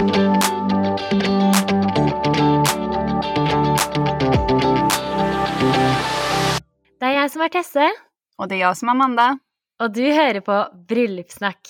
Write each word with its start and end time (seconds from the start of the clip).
Det 0.00 0.06
er 7.08 7.12
jeg 7.12 7.30
som 7.30 7.42
er 7.44 7.48
Tesse, 7.52 7.90
Och 8.38 8.48
det 8.48 8.54
är 8.54 8.58
jag 8.58 8.76
som 8.76 8.88
är 8.88 8.92
Amanda. 8.92 9.38
og 9.80 9.94
du 9.94 10.02
hører 10.12 10.40
på 10.40 10.64
Bryllupssnakk. 10.88 11.68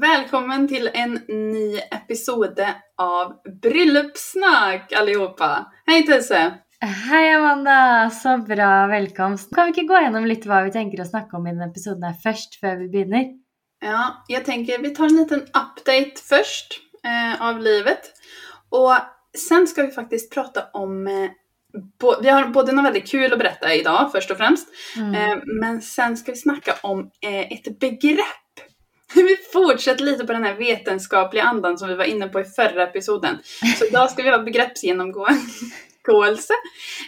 Välkommen 0.00 0.68
till 0.68 0.90
en 0.94 1.20
ny 1.28 1.78
episode 1.78 2.74
av 2.96 3.34
Bröllopssnack 3.62 4.92
allihopa! 4.92 5.72
Hej 5.86 6.06
Tesse! 6.06 6.54
Hei, 6.80 7.34
Amanda! 7.34 8.10
Så 8.10 8.38
bra 8.38 8.86
velkomst. 8.86 9.54
Kan 9.54 9.66
vi 9.66 9.72
ikke 9.72 9.88
gå 9.88 9.98
gjennom 9.98 10.26
litt 10.30 10.44
hva 10.46 10.60
vi 10.62 10.70
tenker 10.70 11.00
å 11.02 11.06
snakke 11.08 11.34
om 11.34 11.46
i 11.48 11.50
denne 11.50 11.66
episoden 11.72 12.04
her 12.06 12.14
først, 12.22 12.54
før 12.60 12.76
vi 12.78 12.86
begynner? 12.92 13.24
Ja, 13.82 14.24
jag 14.30 14.44
tänker 14.46 14.78
vi 14.78 14.92
tar 14.94 15.10
en 15.10 15.16
liten 15.16 15.42
update 15.42 16.22
först 16.22 16.78
eh, 17.04 17.42
av 17.42 17.58
livet. 17.58 18.12
Och 18.70 18.94
sen 19.38 19.66
ska 19.66 19.82
vi 19.82 19.90
faktiskt 19.90 20.34
prata 20.34 20.68
om 20.72 21.06
eh, 21.06 21.30
vi 22.22 22.28
har 22.28 22.46
både 22.46 22.72
något 22.72 22.84
väldigt 22.84 23.10
kul 23.10 23.32
att 23.32 23.38
berätta 23.38 23.74
idag 23.74 24.12
först 24.12 24.30
och 24.30 24.36
främst. 24.36 24.68
Mm. 24.96 25.14
Eh, 25.14 25.38
men 25.60 25.82
sen 25.82 26.16
ska 26.16 26.32
vi 26.32 26.38
snacka 26.38 26.74
om 26.82 27.10
eh, 27.20 27.52
ett 27.52 27.78
begrepp. 27.80 28.44
Vi 29.14 29.36
fortsätter 29.52 30.04
lite 30.04 30.26
på 30.26 30.32
den 30.32 30.44
här 30.44 30.54
vetenskapliga 30.54 31.42
andan 31.42 31.78
som 31.78 31.88
vi 31.88 31.94
var 31.94 32.04
inne 32.04 32.28
på 32.28 32.40
i 32.40 32.44
förra 32.44 32.82
episoden. 32.82 33.38
Så 33.78 33.84
idag 33.84 34.10
ska 34.10 34.22
vi 34.22 34.30
ha 34.30 34.38
begreppsgenomgåelse. 36.08 36.52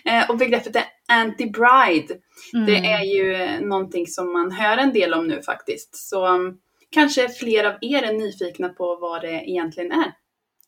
Eh, 0.04 0.30
och 0.30 0.36
begreppet 0.38 0.76
är 0.76 0.84
anti-bride. 1.12 2.16
Mm. 2.54 2.66
Det 2.66 2.76
är 2.76 3.02
ju 3.02 3.60
någonting 3.66 4.06
som 4.06 4.32
man 4.32 4.50
hör 4.50 4.78
en 4.78 4.92
del 4.92 5.14
om 5.14 5.26
nu 5.26 5.42
faktiskt. 5.42 6.08
Så 6.08 6.26
um, 6.28 6.58
kanske 6.90 7.28
fler 7.28 7.64
av 7.64 7.74
er 7.80 8.02
är 8.02 8.12
nyfikna 8.12 8.68
på 8.68 8.96
vad 8.96 9.22
det 9.22 9.50
egentligen 9.50 9.92
är. 9.92 10.12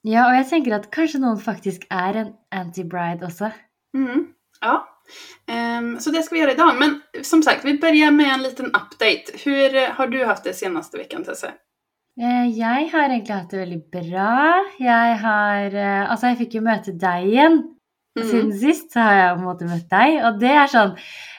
Ja, 0.04 0.24
og 0.26 0.34
jeg 0.34 0.48
tenker 0.50 0.74
at 0.74 0.88
kanskje 0.90 1.20
noen 1.22 1.38
faktisk 1.38 1.84
er 1.86 2.16
en 2.18 2.30
anti-bride 2.50 3.22
også. 3.22 3.52
Mm, 3.94 4.24
ja. 4.60 4.72
Ehm, 5.46 6.00
så 6.00 6.10
det 6.10 6.22
ska 6.22 6.34
vi 6.34 6.40
göra 6.40 6.52
idag. 6.52 6.74
Men 6.78 7.00
som 7.22 7.42
sagt, 7.42 7.64
vi 7.64 7.78
börjar 7.78 8.10
med 8.10 8.34
en 8.34 8.42
liten 8.42 8.66
update. 8.66 9.38
Hur 9.44 9.90
har 9.90 10.06
du 10.06 10.24
haft 10.24 10.44
det 10.44 10.54
senaste 10.54 10.98
veckan 10.98 11.24
Tesse? 11.24 11.52
Eh, 12.20 12.58
Jeg 12.58 12.90
har 12.92 13.08
egentlig 13.08 13.34
hatt 13.34 13.50
det 13.50 13.58
veldig 13.58 13.80
bra. 13.90 14.64
Jeg 14.78 15.18
har 15.22 15.74
eh, 15.74 16.10
Altså, 16.10 16.26
jeg 16.26 16.38
fikk 16.42 16.58
jo 16.58 16.66
møte 16.66 16.92
deg 16.92 17.28
igjen. 17.30 17.62
Mm. 18.18 18.24
Siden 18.28 18.54
sist 18.60 18.92
så 18.92 19.04
har 19.06 19.14
jeg 19.16 19.34
på 19.34 19.40
en 19.40 19.48
måte 19.48 19.68
møtt 19.68 19.90
deg, 19.92 20.16
og 20.28 20.40
det 20.42 20.50
er 20.52 20.68
sånn 20.68 20.90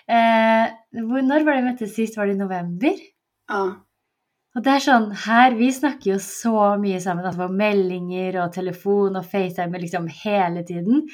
eh, 0.09 0.71
Når 0.97 1.43
var 1.45 1.53
det 1.53 1.59
vi 1.59 1.65
møttes 1.67 1.91
sist? 1.93 2.17
Var 2.17 2.29
det 2.29 2.33
i 2.33 2.39
november? 2.39 3.01
Ja. 3.51 3.63
Og 4.53 4.61
det 4.65 4.73
er 4.73 4.83
sånn, 4.85 5.07
her, 5.25 5.55
Vi 5.57 5.69
snakker 5.73 6.11
jo 6.11 6.19
så 6.21 6.73
mye 6.81 6.99
sammen, 7.01 7.25
altså 7.25 7.45
på 7.45 7.57
meldinger 7.61 8.39
og 8.43 8.53
telefon 8.53 9.17
og 9.17 9.25
FaceTime 9.29 9.81
liksom 9.81 10.09
hele 10.23 10.65
tiden. 10.67 11.05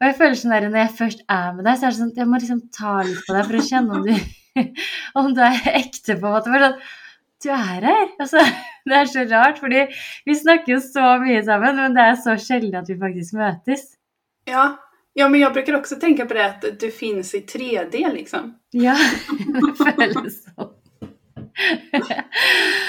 Og 0.00 0.08
jeg 0.08 0.16
føler 0.18 0.38
sånn 0.38 0.54
der, 0.54 0.66
når 0.70 0.82
jeg 0.84 0.96
først 0.98 1.22
er 1.30 1.52
med 1.54 1.66
deg, 1.68 1.78
så 1.78 1.86
er 1.86 1.94
det 1.94 2.00
sånn 2.00 2.16
jeg 2.18 2.30
må 2.30 2.40
liksom 2.40 2.64
ta 2.74 2.96
litt 3.06 3.22
på 3.26 3.36
deg 3.36 3.46
for 3.46 3.58
å 3.60 3.68
kjenne 3.68 3.98
om 3.98 4.06
du, 4.08 4.66
om 5.20 5.30
du 5.36 5.42
er 5.46 5.70
ekte, 5.76 6.16
på 6.16 6.30
en 6.30 6.34
måte. 6.34 6.50
For 6.50 6.66
sånn, 6.66 6.78
du 7.44 7.48
er 7.54 7.86
her! 7.86 8.06
Altså, 8.18 8.42
det 8.90 8.98
er 8.98 9.10
så 9.12 9.26
rart, 9.30 9.62
fordi 9.62 9.86
vi 10.26 10.38
snakker 10.42 10.74
jo 10.74 10.82
så 10.84 11.14
mye 11.22 11.42
sammen, 11.46 11.78
men 11.82 11.98
det 11.98 12.06
er 12.06 12.22
så 12.22 12.38
sjelden 12.42 12.80
at 12.82 12.90
vi 12.90 12.98
faktisk 13.00 13.38
møtes. 13.38 13.86
Ja. 14.50 14.70
Ja, 15.12 15.28
men 15.28 15.40
jag 15.40 15.52
brukar 15.52 15.76
också 15.76 15.96
tänka 15.96 16.26
på 16.26 16.34
det 16.34 16.46
att 16.46 16.80
du 16.80 16.90
finns 16.90 17.34
i 17.34 17.40
3D 17.40 18.12
liksom. 18.12 18.54
Ja, 18.70 18.96
føles 19.96 20.44
sånn. 20.44 20.76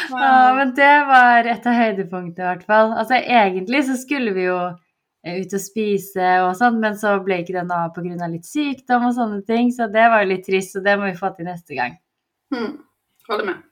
Ja, 0.10 0.54
men 0.56 0.76
det 0.76 0.94
var 1.08 1.50
et 1.50 1.66
av 1.68 1.76
høydepunktene 1.76 2.46
i 2.46 2.50
hvert 2.54 2.68
fall. 2.68 2.94
Altså 2.94 3.18
egentlig 3.18 3.84
så 3.88 3.98
skulle 4.00 4.36
vi 4.36 4.46
jo 4.46 4.60
eh, 4.68 5.42
ut 5.42 5.56
og 5.58 5.64
spise 5.64 6.30
og 6.46 6.54
sånn, 6.60 6.80
men 6.84 6.96
så 7.00 7.18
ble 7.26 7.42
ikke 7.42 7.58
den 7.58 7.74
av 7.74 7.92
pga. 7.96 8.30
litt 8.32 8.48
sykdom 8.48 9.10
og 9.10 9.18
sånne 9.18 9.42
ting, 9.48 9.74
så 9.76 9.90
det 9.92 10.08
var 10.14 10.24
jo 10.24 10.32
litt 10.34 10.46
trist, 10.48 10.78
og 10.78 10.88
det 10.88 10.96
må 11.00 11.10
vi 11.10 11.20
få 11.20 11.34
til 11.36 11.50
neste 11.50 11.76
gang. 11.80 11.98
Mm. 12.54 12.78
Håller 13.30 13.50
med. 13.50 13.68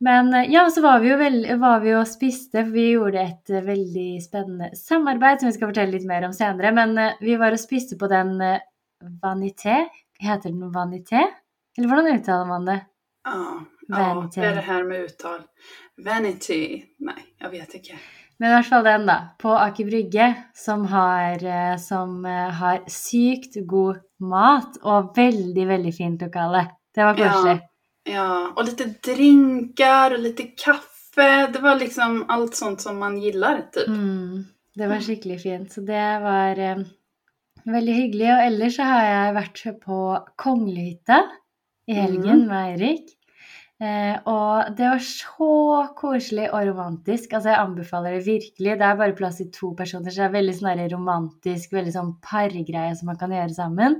Men 0.00 0.34
eh, 0.34 0.52
ja, 0.52 0.70
så 0.70 0.82
var 0.82 1.00
vi 1.00 1.14
vel, 1.14 1.42
var 1.60 1.80
vi 1.80 1.92
og 1.94 2.08
spiste, 2.08 2.62
for 2.64 2.72
vi 2.72 2.86
gjorde 2.94 3.20
et 3.20 3.52
eh, 3.52 3.64
veldig 3.64 4.08
spennende 4.24 4.70
samarbeid 4.76 5.42
som 5.42 5.50
vi 5.50 5.56
skal 5.58 5.68
fortelle 5.72 5.92
litt 5.92 6.08
mer 6.08 6.24
om 6.28 6.36
senere. 6.36 6.72
Men 6.76 6.96
eh, 6.98 7.18
vi 7.20 7.36
var 7.40 7.56
og 7.56 7.60
spiste 7.60 7.98
på 8.00 8.08
den 8.10 8.38
Vanité. 9.20 9.82
Heter 10.20 10.48
den 10.48 10.72
Vanité? 10.72 11.26
Eller 11.76 11.88
hvordan 11.88 12.16
uttaler 12.16 12.48
man 12.48 12.64
det? 12.68 12.80
Ja, 13.24 13.60
ja 13.88 14.30
det 14.34 14.40
är 14.40 14.54
det 14.54 14.60
här 14.60 14.84
med 14.84 15.00
uttal. 15.00 15.40
Vanity. 16.04 16.84
Nej, 16.98 17.24
jag 17.38 17.50
vet 17.50 17.74
inte. 17.74 17.98
Men 18.36 18.50
i 18.50 18.54
hvert 18.54 18.66
fall 18.66 18.84
den, 18.84 19.06
da. 19.06 19.18
På 19.38 19.52
Aker 19.52 19.84
Brygge, 19.84 20.34
som 20.54 20.86
har, 20.86 21.76
som 21.76 22.24
har 22.60 22.84
sykt 22.88 23.58
god 23.68 24.00
mat 24.20 24.78
og 24.82 25.12
veldig, 25.16 25.66
veldig 25.68 25.92
fint 25.96 26.22
lokale. 26.22 26.64
Det 26.94 27.04
var 27.04 27.18
koselig. 27.18 27.58
Ja, 27.60 27.69
och 28.56 28.64
lite 28.64 28.84
drinkar 28.84 30.10
och 30.10 30.18
lite 30.18 30.42
kaffe. 30.42 31.46
Det 31.52 31.58
var 31.58 31.76
liksom 31.76 32.24
allt 32.28 32.54
sånt 32.54 32.80
som 32.80 32.98
man 32.98 33.20
gillar 33.20 33.62
typ. 33.72 33.88
Mm, 33.88 34.44
det 34.74 34.86
var 34.86 35.00
skikkelig 35.00 35.40
fint. 35.42 35.72
Så 35.72 35.80
det 35.80 36.20
var 36.22 36.58
eh, 36.58 36.82
veldig 37.64 37.94
hyggelig. 37.94 38.28
Og 38.34 38.44
ellers 38.46 38.76
så 38.76 38.88
har 38.88 39.06
jeg 39.06 39.38
vært 39.38 39.64
på 39.84 40.02
Konglehytta 40.36 41.22
i 41.90 41.96
helgen 41.98 42.46
med 42.48 42.74
Eirik. 42.74 43.16
Eh, 43.80 44.16
og 44.28 44.74
det 44.76 44.88
var 44.90 45.00
så 45.04 45.52
koselig 45.96 46.50
og 46.52 46.66
romantisk. 46.68 47.32
Altså, 47.32 47.52
jeg 47.52 47.62
anbefaler 47.62 48.18
det 48.18 48.26
virkelig. 48.26 48.76
Det 48.76 48.86
er 48.86 48.98
bare 48.98 49.16
plass 49.16 49.40
til 49.40 49.48
to 49.54 49.72
personer, 49.76 50.12
så 50.12 50.22
det 50.22 50.28
er 50.28 50.36
veldig 50.36 50.56
sånn 50.58 50.70
der 50.82 50.92
romantisk, 50.92 51.72
veldig 51.72 51.94
sånn 51.96 52.14
pargreie 52.24 52.92
som 52.98 53.08
man 53.10 53.20
kan 53.20 53.32
gjøre 53.34 53.56
sammen. 53.56 53.96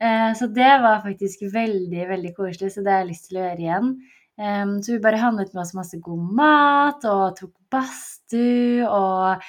Eh, 0.00 0.30
så 0.38 0.46
det 0.46 0.74
var 0.84 1.02
faktisk 1.02 1.42
veldig, 1.54 2.04
veldig 2.12 2.34
koselig, 2.36 2.72
så 2.74 2.84
det 2.84 2.94
har 2.94 3.02
jeg 3.04 3.10
lyst 3.12 3.28
til 3.28 3.40
å 3.40 3.44
gjøre 3.46 3.64
igjen. 3.66 3.92
Så 4.38 4.92
vi 4.92 5.00
bare 5.02 5.18
handlet 5.18 5.50
med 5.50 5.64
oss 5.64 5.74
masse 5.74 5.98
god 5.98 6.26
mat 6.38 7.02
og 7.10 7.32
tok 7.34 7.56
badstue 7.74 8.86
og 8.86 9.42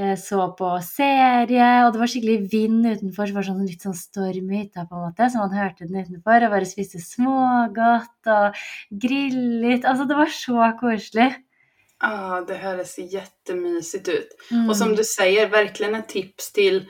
eh, 0.00 0.14
så 0.16 0.46
på 0.56 0.70
serie. 0.84 1.66
Og 1.84 1.92
det 1.92 2.00
var 2.00 2.08
skikkelig 2.08 2.38
vind 2.52 2.86
utenfor, 2.86 3.26
så 3.26 3.34
det 3.34 3.36
var 3.36 3.48
sånn 3.50 3.66
litt 3.68 3.84
sånn 3.84 3.98
storm 3.98 4.48
i 4.48 4.62
hytta, 4.62 4.86
på 4.88 4.96
en 4.96 5.04
måte, 5.10 5.28
så 5.28 5.42
man 5.42 5.52
hørte 5.58 5.84
den 5.84 6.00
utenfor. 6.00 6.46
Og 6.46 6.56
bare 6.56 6.70
spiste 6.70 7.02
smågodt 7.04 8.32
og 8.32 8.64
grillet. 9.04 9.84
Altså, 9.84 10.08
det 10.08 10.18
var 10.22 10.34
så 10.38 10.72
koselig. 10.80 11.30
Ja, 12.00 12.44
det 12.48 12.54
hördes 12.54 12.98
jättemysigt 12.98 14.08
ut. 14.08 14.28
Mm. 14.50 14.68
Och 14.68 14.76
som 14.76 14.96
du 14.96 15.04
säger, 15.04 15.48
verkligen 15.48 15.94
ett 15.94 16.08
tips 16.08 16.52
till 16.52 16.88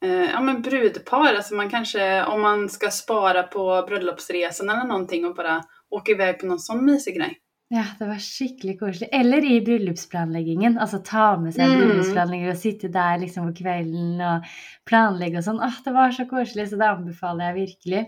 ja, 0.00 0.40
men 0.40 0.62
brudpar. 0.62 1.34
Alltså 1.34 1.54
man 1.54 1.70
kanske, 1.70 2.24
om 2.24 2.42
man 2.42 2.68
ska 2.68 2.90
spara 2.90 3.42
på 3.42 3.84
bröllopsresan 3.88 4.70
eller 4.70 4.84
någonting 4.84 5.24
och 5.24 5.34
bara 5.34 5.62
åka 5.90 6.12
iväg 6.12 6.38
på 6.40 6.46
någon 6.46 6.58
sån 6.58 6.84
mysig 6.84 7.16
grej. 7.16 7.38
Ja, 7.68 7.84
det 7.98 8.04
var 8.06 8.18
skikkelig 8.18 8.78
koselig. 8.80 9.08
Eller 9.12 9.44
i 9.44 9.60
bryllupsplanleggingen. 9.60 10.78
Altså 10.78 10.98
ta 10.98 11.36
med 11.36 11.54
seg 11.54 11.64
Mm. 11.66 11.80
bryllupsplanlegger 11.80 12.50
og 12.50 12.56
sitte 12.60 12.88
der 12.88 13.18
liksom 13.18 13.48
på 13.48 13.56
kvelden 13.62 14.20
og 14.22 14.44
planlegge 14.86 15.38
og 15.38 15.44
sånn. 15.48 15.58
Åh, 15.64 15.80
det 15.84 15.92
var 15.96 16.10
så 16.14 16.26
koselig, 16.30 16.68
så 16.70 16.78
det 16.78 16.86
anbefaler 16.86 17.44
jeg 17.50 17.54
virkelig. 17.66 18.04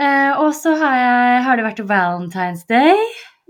Eh, 0.00 0.32
og 0.38 0.52
så 0.54 0.74
har, 0.76 0.96
jeg, 0.96 1.42
har 1.44 1.56
det 1.56 1.64
vært 1.64 1.86
Valentine's 1.88 2.66
Day. 2.68 2.94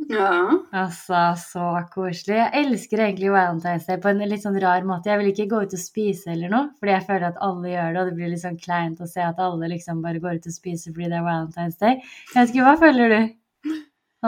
Ja. 0.09 0.51
Altså, 0.73 1.35
så 1.43 1.65
koselig. 1.93 2.37
Jeg 2.39 2.65
elsker 2.67 3.01
egentlig 3.03 3.33
Valentine's 3.35 3.87
Day 3.89 3.99
på 4.01 4.09
en 4.13 4.23
litt 4.31 4.45
sånn 4.45 4.61
rar 4.63 4.85
måte. 4.87 5.11
Jeg 5.11 5.19
vil 5.19 5.31
ikke 5.33 5.49
gå 5.51 5.63
ut 5.67 5.75
og 5.75 5.83
spise 5.83 6.31
eller 6.33 6.53
noe, 6.53 6.69
fordi 6.79 6.93
jeg 6.95 7.07
føler 7.09 7.27
at 7.29 7.41
alle 7.45 7.73
gjør 7.73 7.93
det, 7.93 8.01
og 8.01 8.11
det 8.13 8.17
blir 8.21 8.31
litt 8.33 8.45
sånn 8.45 8.61
kleint 8.62 9.00
å 9.03 9.09
se 9.11 9.21
at 9.27 9.43
alle 9.43 9.69
liksom 9.75 10.03
bare 10.05 10.23
går 10.23 10.39
ut 10.39 10.47
og 10.47 10.55
spiser 10.55 10.95
fordi 10.95 11.11
det 11.11 11.19
er 11.19 11.27
Valentine's 11.27 11.81
Day. 11.83 11.99
Jeg 12.35 12.39
vet 12.39 12.55
ikke, 12.55 12.67
hva 12.69 12.77
føler 12.79 13.15
du 13.15 13.73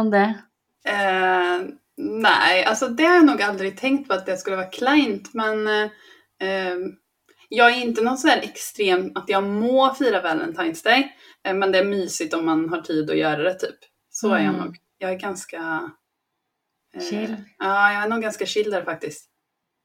om 0.01 0.11
det? 0.11 0.27
Eh, 0.91 1.57
nej, 2.27 2.65
alltså 2.65 2.89
det 2.89 3.05
har 3.05 3.15
jag 3.15 3.27
nog 3.27 3.43
aldrig 3.43 3.77
tänkt 3.77 4.09
på 4.09 4.15
att 4.15 4.27
det 4.27 4.37
skulle 4.37 4.57
vara 4.57 4.67
kleint, 4.67 5.35
men 5.35 5.67
eh, 5.67 5.91
eh, 6.49 6.77
jag 7.49 7.71
är 7.71 7.83
inte 7.83 8.03
någon 8.03 8.19
så 8.19 8.29
här 8.29 8.39
extrem 8.43 9.13
att 9.15 9.29
jag 9.29 9.45
må 9.45 9.95
fira 9.95 10.23
Valentine's 10.23 10.85
Day, 10.85 11.13
eh, 11.45 11.55
men 11.55 11.73
det 11.73 11.79
är 11.79 11.85
mysigt 11.85 12.35
om 12.35 12.47
man 12.47 12.69
har 12.69 12.81
tid 12.81 13.11
att 13.11 13.17
göra 13.19 13.43
det 13.43 13.55
typ. 13.55 13.79
Så 14.11 14.33
är 14.35 14.39
jag 14.45 14.55
Mm. 14.55 14.61
nog. 14.67 14.77
Jag 15.01 15.11
är 15.11 15.19
ganska... 15.19 15.91
eh, 16.95 17.01
Chill. 17.01 17.37
Ja, 17.59 17.93
jag 17.93 18.03
är 18.05 18.09
nog 18.09 18.23
ganska 18.23 18.47
chill 18.47 18.71
där 18.71 18.83
faktiskt. 18.85 19.27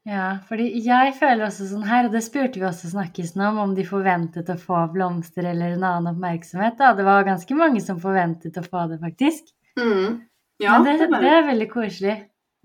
Ja, 0.06 0.38
fordi 0.46 0.68
jeg 0.86 1.16
føler 1.18 1.48
også 1.48 1.64
sånn 1.66 1.86
her, 1.88 2.06
og 2.06 2.12
det 2.14 2.20
spurte 2.22 2.60
vi 2.60 2.66
også 2.68 2.92
snakkisen 2.92 3.40
om, 3.42 3.56
om 3.58 3.72
de 3.74 3.82
forventet 3.88 4.52
å 4.52 4.54
få 4.60 4.84
blomster 4.94 5.48
eller 5.50 5.74
en 5.74 5.82
annen 5.82 6.12
oppmerksomhet. 6.12 6.76
Da. 6.78 6.92
Det 6.94 7.06
var 7.08 7.26
ganske 7.26 7.56
mange 7.58 7.82
som 7.82 7.98
forventet 7.98 8.60
å 8.60 8.62
få 8.62 8.84
det, 8.92 9.00
faktisk. 9.02 9.50
Mm. 9.74 10.20
Ja, 10.62 10.76
Men 10.76 10.86
det, 10.86 11.08
det 11.10 11.32
er 11.32 11.48
veldig 11.48 11.66
koselig. 11.72 12.14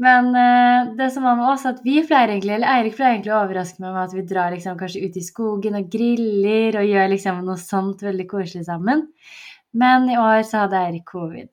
Men 0.02 0.30
eh, 0.38 0.92
det 1.00 1.10
som 1.16 1.26
var 1.26 1.40
med 1.40 1.50
oss, 1.54 1.66
at 1.70 1.82
vi 1.86 1.96
pleier 2.06 2.36
egentlig, 2.36 2.54
eller 2.60 2.76
Eirik 2.76 3.00
pleier 3.00 3.16
egentlig 3.16 3.34
å 3.34 3.42
overraske 3.42 3.82
meg 3.82 3.96
med 3.96 4.04
at 4.04 4.16
vi 4.20 4.28
drar 4.30 4.54
liksom 4.54 4.78
kanskje 4.78 5.04
ut 5.08 5.18
i 5.18 5.26
skogen 5.26 5.80
og 5.82 5.90
griller 5.94 6.78
og 6.78 6.88
gjør 6.94 7.12
liksom 7.16 7.42
noe 7.46 7.58
sånt 7.62 8.06
veldig 8.06 8.28
koselig 8.30 8.68
sammen. 8.70 9.08
Men 9.74 10.10
i 10.14 10.18
år 10.22 10.46
så 10.46 10.68
hadde 10.68 10.78
Eirik 10.78 11.10
covid. 11.10 11.50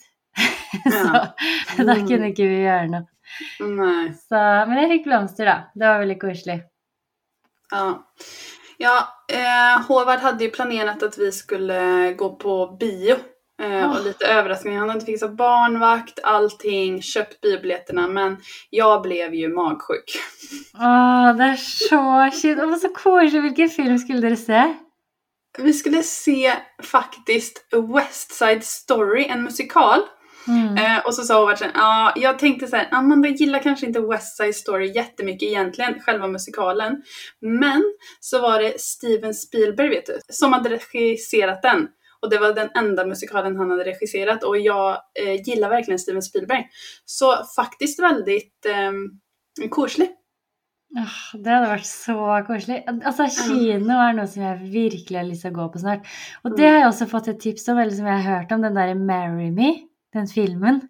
så 1.76 1.84
da 1.84 1.94
Mm. 1.94 2.08
kunne 2.08 2.30
ikke 2.32 2.48
vi 2.48 2.60
gjøre 2.64 2.88
noe. 2.92 3.06
Nej. 3.60 4.12
Så, 4.28 4.42
men 4.68 4.78
jeg 4.82 4.90
fikk 4.92 5.04
blomster, 5.08 5.44
da. 5.50 5.56
Det 5.74 5.86
var 5.90 5.98
veldig 6.04 6.18
koselig. 6.22 6.58
Ja, 7.70 7.86
ja 8.78 8.94
eh, 9.32 9.80
Håvard 9.88 10.18
hade 10.20 10.44
ju 10.44 10.50
planerat 10.50 11.02
att 11.02 11.18
vi 11.18 11.32
skulle 11.32 12.12
gå 12.12 12.30
på 12.36 12.76
bio. 12.80 13.16
Eh, 13.62 13.84
Åh. 13.90 13.96
Och 13.96 14.04
lite 14.04 14.26
överraskningar. 14.26 14.80
Han 14.80 14.88
hade 14.90 15.04
fixat 15.04 15.32
barnvakt, 15.36 16.18
allting, 16.22 17.02
köpt 17.02 17.40
biobiljetterna. 17.40 18.08
Men 18.08 18.36
jag 18.70 19.02
blev 19.02 19.34
ju 19.34 19.48
magsjuk. 19.48 20.14
Å, 20.78 21.32
det 21.38 21.48
er 21.52 21.56
så 21.62 22.02
kjipt. 22.40 22.62
Å, 22.62 22.76
så 22.78 22.92
koselig. 22.94 23.42
Hvilken 23.48 23.70
film 23.74 23.98
skulle 23.98 24.22
dere 24.24 24.36
se? 24.40 24.62
Vi 25.58 25.72
skulle 25.74 26.02
se 26.06 26.52
faktiskt 26.82 27.64
West 27.94 28.32
Side 28.32 28.64
Story, 28.64 29.24
en 29.28 29.42
musikal. 29.42 30.04
Mm. 30.46 30.76
Eh, 30.76 31.06
och 31.06 31.14
så 31.14 31.22
sa 31.22 31.38
Håvard 31.38 31.58
sen, 31.58 31.70
ja, 31.74 32.12
jag 32.16 32.38
tänkte 32.38 32.66
så 32.66 32.76
här, 32.76 32.88
Amanda 32.90 33.28
gillar 33.28 33.58
kanske 33.58 33.86
inte 33.86 34.00
West 34.00 34.36
Side 34.36 34.54
Story 34.54 34.92
jättemycket 34.92 35.48
egentligen, 35.48 36.00
själva 36.00 36.26
musikalen. 36.26 37.02
Men 37.40 37.84
så 38.20 38.40
var 38.40 38.62
det 38.62 38.80
Steven 38.80 39.34
Spielberg, 39.34 39.88
vet 39.88 40.06
du, 40.06 40.20
som 40.28 40.52
hade 40.52 40.68
regisserat 40.68 41.62
den. 41.62 41.88
Och 42.22 42.30
det 42.30 42.38
var 42.38 42.52
den 42.52 42.68
enda 42.74 43.06
musikalen 43.06 43.56
han 43.56 43.70
hade 43.70 43.84
regisserat 43.84 44.44
och 44.44 44.58
jag 44.58 44.90
eh, 45.20 45.42
gillar 45.44 45.68
verkligen 45.68 45.98
Steven 45.98 46.22
Spielberg. 46.22 46.68
Så 47.04 47.44
faktiskt 47.56 48.02
väldigt 48.02 48.66
eh, 48.66 49.68
koselig. 49.68 50.08
Åh, 50.96 51.16
det 51.36 51.52
hadde 51.52 51.68
vært 51.68 51.86
så 51.86 52.16
koselig. 52.46 52.78
Altså, 52.88 53.26
Kino 53.28 53.98
er 54.00 54.14
noe 54.16 54.24
som 54.30 54.46
har 54.46 54.62
lyst 54.64 55.10
til 55.44 55.50
å 55.50 55.56
gå 55.58 55.66
på 55.74 55.82
snart. 55.82 56.08
Og 56.42 56.56
det 56.56 56.64
har 56.64 56.78
jeg 56.78 56.88
også 56.88 57.08
fått 57.10 57.28
et 57.34 57.42
tips 57.42 57.68
om, 57.68 57.80
eller 57.82 57.92
som 57.92 58.08
jeg 58.08 58.22
har 58.24 58.38
hørt 58.38 58.54
om, 58.56 58.64
den 58.64 58.78
derre 58.78 58.96
'Marry 58.96 59.50
Me', 59.52 59.87
den 60.12 60.26
filmen. 60.26 60.80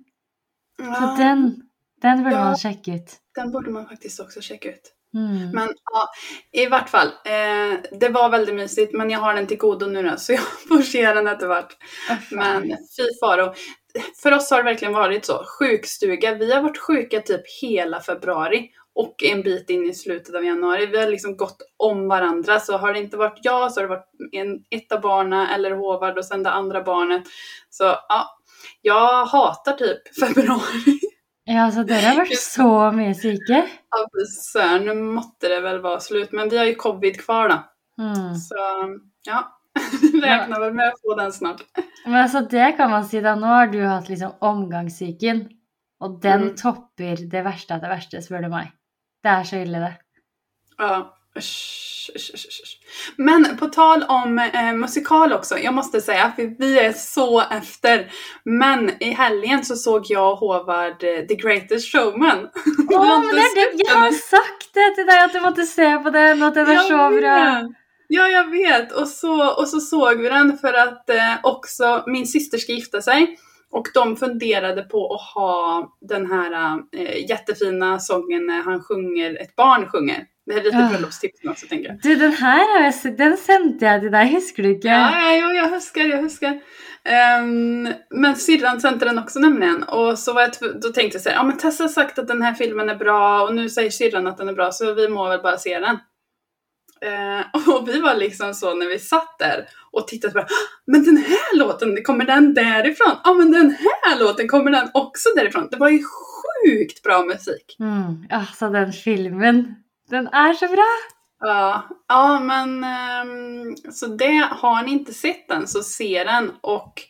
Så 0.79 0.85
Ja, 0.85 1.15
den, 1.19 1.63
den 2.03 2.23
burde 2.25 2.37
Ja. 2.37 2.45
man 2.45 2.57
sjekke 2.57 2.95
ut. 2.95 3.17
den 3.35 3.51
borde 3.53 3.71
man 3.71 3.87
faktiskt 3.87 4.21
också 4.21 4.41
checka 4.41 4.69
ut. 4.69 4.95
Mm. 5.15 5.51
Men 5.51 5.69
ja, 5.93 6.09
i 6.53 6.67
vart 6.67 6.89
fall. 6.89 7.07
Eh, 7.07 7.99
det 8.01 8.09
var 8.09 8.31
väldigt 8.31 8.55
mysigt 8.55 8.93
men 8.95 9.11
jag 9.11 9.19
har 9.19 9.35
den 9.35 9.47
till 9.47 9.57
godo 9.59 9.87
nu 9.87 10.03
då, 10.03 10.17
så 10.17 10.33
jag 10.33 10.41
får 10.69 10.83
se 10.83 11.13
den 11.15 11.27
eftervart. 11.27 11.77
Faen. 12.31 12.39
Men 12.39 12.63
fy 12.69 13.19
faro. 13.21 13.55
För 14.23 14.33
oss 14.33 14.51
har 14.51 14.59
det 14.59 14.65
verkligen 14.71 14.95
varit 14.95 15.25
så. 15.25 15.45
Sjukstuga. 15.59 16.35
Vi 16.35 16.53
har 16.53 16.63
varit 16.63 16.79
sjuka 16.79 17.21
typ 17.21 17.41
hela 17.63 18.01
februari 18.01 18.71
och 18.95 19.25
en 19.25 19.43
bit 19.43 19.71
in 19.71 19.85
i 19.85 19.95
slutet 19.95 20.35
av 20.35 20.45
januari. 20.45 20.87
Vi 20.87 20.99
har 21.01 21.11
liksom 21.11 21.37
gått 21.37 21.57
om 21.77 22.09
varandra. 22.09 22.61
Så 22.61 22.77
har 22.77 22.93
det 22.93 22.99
inte 22.99 23.17
varit 23.17 23.39
jag 23.43 23.73
så 23.73 23.81
har 23.81 23.89
det 23.89 23.95
varit 23.95 24.11
en, 24.33 24.63
ett 24.71 24.93
av 24.93 25.01
barnen 25.01 25.47
eller 25.47 25.71
Håvard 25.71 26.19
och 26.19 26.25
sen 26.25 26.43
det 26.43 26.51
andra 26.51 26.83
barnet. 26.83 27.23
Så 27.71 27.85
ja, 27.85 28.38
jag 28.83 29.25
hatar 29.27 29.73
typ 29.73 30.15
februari. 30.21 30.99
Ja, 31.45 31.71
så 31.73 31.83
dere 31.83 32.11
har 32.11 32.17
vært 32.21 32.37
så 32.37 32.69
syke? 33.17 33.63
Ja, 33.91 34.01
så 34.29 34.79
nu 34.79 34.95
måtte 34.95 35.49
det 35.49 35.61
väl 35.61 35.81
vara 35.81 36.01
slut. 36.01 36.33
Men 36.33 36.49
vi 36.49 36.59
har 36.59 36.65
ju 36.65 36.75
covid 36.75 37.21
kvar 37.21 37.49
då. 37.49 37.59
Mm. 38.05 38.35
Så 38.35 38.55
ja, 39.27 39.59
räknar 40.23 40.61
väl 40.61 40.75
med 40.75 40.89
att 40.89 41.01
få 41.01 41.15
den 41.15 41.33
snart. 41.33 41.63
Men 42.05 42.15
altså, 42.15 42.41
det 42.41 42.73
kan 42.77 42.91
man 42.91 43.05
si 43.05 43.21
da. 43.21 43.35
Nå 43.35 43.47
har 43.47 43.67
du 43.67 43.81
hatt 43.85 44.09
liksom 44.09 44.33
omgangssyken, 44.41 45.49
og 46.01 46.21
den 46.23 46.43
Mm. 46.43 46.57
topper 46.57 47.17
det 47.31 47.43
verste 47.43 47.75
av 47.75 47.81
det 47.81 47.89
verste, 47.89 48.23
spør 48.23 48.43
du 48.43 48.49
meg. 48.49 48.69
Det 49.23 49.31
er 49.31 49.45
så 49.45 49.57
ille, 49.63 49.79
det. 49.79 49.95
Ja. 50.79 51.15
Men 53.17 53.57
på 53.57 53.67
tal 53.67 54.03
om 54.03 54.39
eh, 54.39 54.73
musikal 54.73 55.33
också, 55.33 55.59
jag 55.59 55.75
måste 55.75 56.01
säga, 56.01 56.33
för 56.37 56.59
vi 56.59 56.79
är 56.79 56.93
så 56.93 57.41
efter. 57.41 58.13
Men 58.45 59.03
i 59.03 59.11
helgen 59.11 59.65
så 59.65 59.77
såg 59.77 60.05
jag 60.09 60.33
och 60.33 60.39
Håvard 60.39 61.05
eh, 61.05 61.27
The 61.27 61.35
Greatest 61.35 61.93
Showman. 61.93 62.39
Å, 62.39 62.49
Du 62.89 62.97
har 62.97 63.19
men 63.19 63.55
det 63.55 63.85
Jeg 63.85 63.97
har 63.97 64.13
sagt 64.13 64.71
det 64.75 64.95
til 64.97 65.07
deg, 65.07 65.25
at 65.25 65.33
du 65.33 65.41
måtte 65.41 65.67
se 65.67 65.91
på 66.03 66.11
den, 66.11 66.43
at 66.43 66.55
den 66.55 66.71
er 66.71 66.81
så 66.89 66.97
Jag 66.97 67.21
bra. 67.21 67.69
Ja, 68.09 68.29
jag 68.29 68.51
vet. 68.51 68.93
Och 68.93 69.09
så, 69.09 69.53
och 69.61 69.69
så 69.69 69.81
såg 69.81 70.21
vi 70.21 70.29
den 70.29 70.59
för 70.59 70.73
att 70.73 71.11
eh, 71.11 71.35
också 71.43 72.05
min 72.07 72.27
syster 72.27 72.59
ska 72.59 72.73
gifta 72.73 73.03
sig. 73.03 73.39
Och 73.71 73.87
de 73.95 74.17
funderade 74.17 74.83
på 74.83 75.15
att 75.15 75.21
ha 75.35 75.89
den 76.01 76.27
här 76.31 76.79
eh, 76.97 77.31
jättefina 77.31 77.99
sången 77.99 78.47
när 78.47 78.63
han 78.63 78.83
sjunger, 78.83 79.43
ett 79.43 79.57
barn 79.57 79.89
sjunger. 79.89 80.25
Det 80.47 80.53
här 80.55 80.61
är 80.61 80.65
lite 80.65 80.77
Ah. 80.79 80.89
bröllopstips 80.89 81.45
också 81.49 81.67
tänker 81.67 81.89
jag. 81.89 81.99
Du, 82.03 82.17
den 82.17 82.33
her 82.33 82.79
har 82.79 82.85
jeg 82.85 82.95
sett, 82.95 83.19
den 83.19 83.37
sendte 83.37 83.85
jeg 83.87 84.01
til 84.01 84.13
deg, 84.15 84.31
husker 84.33 84.63
du 84.63 84.69
ikke? 84.71 84.89
Ja, 84.89 85.35
jo, 85.37 85.51
jag 85.53 85.69
huskar, 85.75 86.05
jag 86.09 86.23
huskar. 86.23 86.61
Ehm, 87.05 87.89
men 88.11 88.37
syrran 88.37 88.81
sände 88.81 89.05
den 89.05 89.19
också 89.19 89.39
nämligen. 89.39 89.83
Och 89.83 90.19
så 90.19 90.33
var 90.33 90.43
jag 90.43 90.81
då 90.83 90.89
tänkte 90.89 91.17
jag 91.17 91.23
så 91.23 91.29
här, 91.29 91.37
ja 91.37 91.43
men 91.43 91.57
Tessa 91.59 91.85
har 91.85 91.89
sagt 91.89 92.19
att 92.19 92.29
den 92.29 92.43
här 92.43 92.55
filmen 92.55 92.89
är 92.89 92.95
bra 92.97 93.43
och 93.43 93.55
nu 93.55 93.69
säger 93.69 93.91
syrran 93.91 94.27
att 94.27 94.39
den 94.39 94.49
är 94.49 94.53
bra 94.53 94.73
så 94.73 94.95
vi 94.95 95.09
må 95.09 95.29
väl 95.29 95.43
bara 95.43 95.57
se 95.57 95.79
den. 95.79 95.99
Eh, 97.03 97.69
och 97.77 97.89
vi 97.89 98.01
var 98.01 98.15
liksom 98.15 98.55
så 98.55 98.75
när 98.75 98.87
vi 98.87 98.99
satt 98.99 99.39
där 99.39 99.69
och 99.93 100.09
tittade 100.09 100.33
på 100.33 100.41
"Ah, 100.41 100.47
men 100.87 101.05
den 101.05 101.17
här 101.17 101.57
låten, 101.59 102.05
kommer 102.05 102.25
den 102.25 102.55
därifrån? 102.55 103.17
Ja 103.25 103.35
men 103.35 103.51
den 103.53 103.71
här 103.81 104.19
låten, 104.21 104.49
kommer 104.49 104.71
den 104.71 104.89
också 104.95 105.29
därifrån? 105.37 105.69
Det 105.71 105.77
var 105.77 105.89
ju 105.89 105.99
sjukt 106.03 107.03
bra 107.03 107.25
musik. 107.25 107.77
Mm, 107.81 108.27
altså, 108.31 108.69
den 108.69 108.93
filmen, 108.93 109.75
den 110.11 110.27
er 110.27 110.53
så 110.53 110.67
bra! 110.69 110.87
Ja, 111.41 111.83
ja 112.09 112.41
men 112.41 112.85
ehm, 112.85 113.77
så 113.93 114.07
det, 114.07 114.49
har 114.51 114.83
ni 114.83 114.91
inte 114.93 115.15
sett 115.15 115.49
den 115.49 115.67
så 115.69 115.83
se 115.83 116.25
den 116.25 116.51
och 116.61 117.03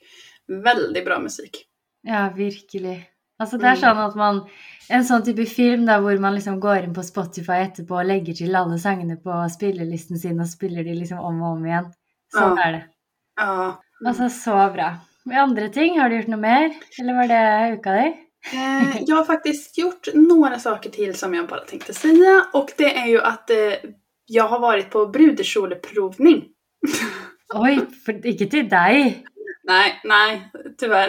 väldigt 0.65 1.05
bra 1.05 1.19
musik. 1.19 1.65
Ja, 2.03 2.29
virkelig. 2.37 3.11
Altså, 3.39 3.59
det 3.59 3.67
er 3.67 3.77
Mm. 3.77 3.81
sånn 3.81 3.99
at 4.09 4.15
man 4.17 4.41
En 4.91 5.05
sånn 5.05 5.25
type 5.27 5.45
film 5.47 5.85
da, 5.87 5.99
hvor 6.01 6.17
man 6.21 6.35
liksom 6.35 6.61
går 6.61 6.87
inn 6.87 6.95
på 6.97 7.03
Spotify 7.05 7.59
etterpå 7.67 7.99
og 8.01 8.07
legger 8.09 8.35
til 8.39 8.55
alle 8.57 8.79
sangene 8.81 9.19
på 9.21 9.35
spillelisten 9.53 10.17
sin 10.21 10.41
og 10.41 10.49
spiller 10.49 10.85
de 10.87 10.95
liksom 10.97 11.19
om 11.21 11.43
og 11.43 11.59
om 11.59 11.67
igjen. 11.67 11.91
Sånn 12.33 12.57
Ja. 12.57 12.65
er 12.69 12.73
det. 12.73 12.83
Ja. 13.41 13.77
Altså, 14.07 14.29
så 14.33 14.57
bra. 14.73 14.95
Med 15.27 15.37
andre 15.43 15.69
ting, 15.69 15.99
har 16.01 16.09
du 16.09 16.17
gjort 16.17 16.29
noe 16.33 16.41
mer? 16.41 16.73
Eller 17.01 17.15
var 17.15 17.29
det 17.29 17.79
uka 17.79 17.93
di? 17.99 18.09
Eh, 18.55 19.03
jag 19.07 19.17
har 19.17 19.25
faktiskt 19.25 19.79
gjort 19.79 20.09
några 20.15 20.59
saker 20.59 20.91
till 20.91 21.15
som 21.15 21.35
jag 21.35 21.49
bara 21.49 21.61
tänkte 21.61 21.95
säga 21.95 22.47
och 22.53 22.71
det 22.79 22.97
är 22.99 23.07
ju 23.07 23.21
att 23.21 23.51
eh, 23.51 23.91
jag 24.27 24.49
har 24.49 24.61
varit 24.61 24.91
på 24.91 25.07
brudekjoleprovning. 25.07 26.45
Oi, 27.55 27.79
for, 28.05 28.13
ikke 28.29 28.47
til 28.51 28.69
deg! 28.69 29.25
Nej, 29.69 30.01
nej, 30.05 30.51
tyvärr. 30.81 31.09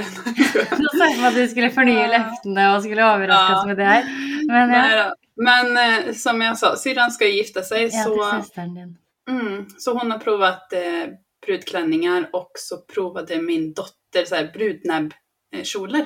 Nå 0.80 0.90
sa 0.92 1.06
jeg 1.06 1.16
for 1.16 1.22
meg 1.22 1.28
at 1.30 1.36
du 1.38 1.46
skulle 1.48 1.70
fornye 1.72 2.02
Ja. 2.02 2.08
løftene 2.18 2.66
og 2.76 2.82
skulle 2.84 3.06
overraske 3.08 3.54
oss 3.56 3.62
Ja. 3.64 3.68
med 3.68 3.78
det 3.78 3.86
her. 3.88 4.04
Men 4.48 4.70
ja, 4.74 4.82
Nej 4.82 4.98
då. 5.04 5.14
Men 5.44 5.78
eh, 5.78 6.14
som 6.14 6.42
jag 6.42 6.58
sa, 6.58 6.76
syrran 6.76 7.12
ska 7.12 7.26
gifta 7.28 7.62
sig 7.64 7.84
ja 7.94 8.04
så, 8.04 8.42
mm, 9.30 9.66
så 9.78 9.94
hon 9.98 10.12
har 10.12 10.20
provat 10.20 10.74
eh, 10.74 11.08
brudklänningar 11.46 12.30
och 12.34 12.52
så 12.58 12.78
provade 12.78 13.42
min 13.42 13.74
dotter 13.74 14.26
så 14.26 14.36
här 14.36 14.52
brudnäbbkjolar. 14.54 16.06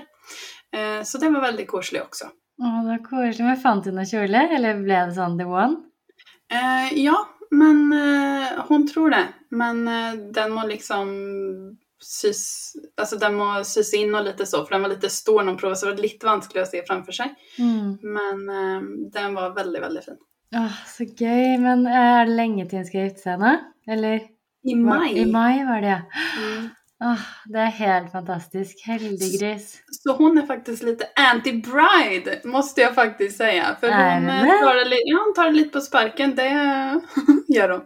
Eh, 0.76 1.04
så 1.04 1.18
det 1.18 1.30
var 1.30 1.42
väldigt 1.42 1.68
koselig 1.68 2.02
också. 2.02 2.26
Det 2.58 2.94
er 2.94 3.04
koselig. 3.04 3.46
Men 3.46 3.58
fant 3.58 3.84
du 3.84 3.92
noe 3.92 4.06
kjole, 4.06 4.44
eller 4.56 4.78
ble 4.84 5.00
det 5.08 5.16
sånn 5.18 5.40
the 5.40 5.46
one? 5.50 5.76
Eh, 6.54 6.94
ja, 7.02 7.16
men 7.52 7.94
eh, 7.94 8.48
hon 8.68 8.86
tror 8.88 9.10
det. 9.10 9.28
Men 9.50 9.88
eh, 9.88 10.14
den 10.34 10.52
må 10.54 10.68
liksom 10.68 11.10
sys, 12.04 12.74
alltså 12.98 13.18
den 13.18 13.36
må 13.36 13.64
sys 13.64 13.94
in 13.94 14.16
och 14.16 14.24
lite 14.24 14.46
så, 14.46 14.66
för 14.66 14.72
den 14.72 14.82
var 14.82 14.90
lite 14.90 15.10
stor 15.10 15.42
när 15.42 15.52
hon 15.52 15.58
provade 15.58 15.76
så 15.76 15.86
det 15.86 15.92
var 15.92 16.02
lite 16.02 16.26
vanskelig 16.26 16.62
att 16.62 16.72
se 16.72 16.84
framför 16.88 17.12
sig. 17.12 17.36
Mm. 17.60 17.98
Men 18.02 18.50
eh, 18.50 18.82
den 19.14 19.34
var 19.34 19.50
väldigt, 19.50 19.84
väldigt 19.84 20.06
fin. 20.06 20.18
Åh, 20.56 20.72
så 20.88 21.04
gøy. 21.04 21.58
Men 21.58 21.88
eh, 21.88 22.20
er 22.22 22.26
det 22.26 22.38
lenge 22.38 22.68
til 22.70 22.82
hun 22.82 22.88
skal 22.88 23.08
gifte 23.08 23.26
seg 23.26 23.42
nå? 23.42 23.56
Eller? 23.90 24.30
I 24.64 24.76
maj. 24.80 25.12
I 25.20 25.26
mai 25.26 25.66
var 25.66 25.82
det, 25.82 25.92
ja. 25.92 26.02
Mm. 26.40 26.70
Åh, 27.04 27.20
det 27.46 27.60
är 27.60 27.66
helt 27.66 28.12
fantastiskt. 28.12 28.86
Heldig 28.86 29.40
gris. 29.40 29.82
Så 29.88 30.14
hon 30.14 30.38
är 30.38 30.46
faktiskt 30.46 30.84
lite 30.84 31.06
anti-bride, 31.16 32.48
måste 32.48 32.82
jag 32.82 32.96
faktiskt 32.96 33.38
säga. 33.38 33.76
För 33.80 33.88
Är 33.88 34.20
hon, 34.20 34.30
eh, 34.30 34.60
tar 34.60 34.90
det, 34.90 35.02
ja, 35.06 35.24
hon 35.26 35.34
tar 35.34 35.46
det 35.46 35.52
lite 35.52 35.70
på 35.70 35.82
sparken, 35.82 36.36
det 36.36 36.50
gör 37.48 37.70
hon. 37.70 37.82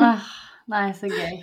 Åh, 0.00 0.18
nej, 0.66 0.94
så 0.94 1.06
gøy. 1.06 1.42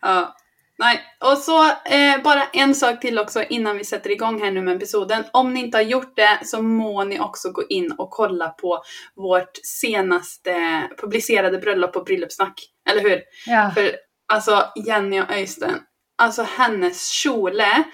Ja. 0.00 0.36
Nej, 0.78 1.00
och 1.20 1.38
så 1.38 1.64
eh, 1.68 2.22
bara 2.24 2.44
en 2.52 2.74
sak 2.74 3.00
till 3.00 3.18
också 3.18 3.42
innan 3.42 3.78
vi 3.78 3.84
sätter 3.84 4.10
igång 4.10 4.40
här 4.42 4.50
nu 4.50 4.62
med 4.62 4.76
episoden. 4.76 5.24
Om 5.32 5.54
ni 5.54 5.60
inte 5.60 5.76
har 5.78 5.82
gjort 5.82 6.16
det 6.16 6.38
så 6.44 6.62
må 6.62 7.04
ni 7.04 7.20
också 7.20 7.50
gå 7.52 7.62
in 7.68 7.92
och 7.92 8.10
kolla 8.10 8.48
på 8.48 8.82
vårt 9.16 9.56
senaste 9.62 10.82
publicerade 11.00 11.58
bröllop 11.58 11.96
och 11.96 12.04
bröllopssnack. 12.04 12.54
Eller 12.90 13.00
hur? 13.02 13.22
Ja. 13.46 13.70
För 13.74 13.90
alltså 14.32 14.64
Jenny 14.86 15.20
och 15.20 15.30
Öystein, 15.30 15.78
alltså 16.18 16.42
hennes 16.42 17.08
kjole 17.08 17.84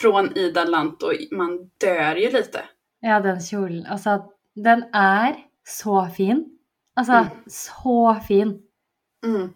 från 0.00 0.36
Ida 0.38 0.64
Lanto, 0.64 1.12
man 1.32 1.58
dör 1.80 2.16
ju 2.16 2.30
lite. 2.30 2.60
Ja, 3.00 3.20
den 3.20 3.40
kjolen. 3.40 3.86
Altså, 3.86 4.24
den 4.54 4.82
er 4.94 5.36
så 5.68 6.06
fin. 6.16 6.44
Altså, 6.96 7.12
Mm. 7.12 7.26
så 7.46 8.16
fin. 8.28 8.58
Mm. 9.26 9.52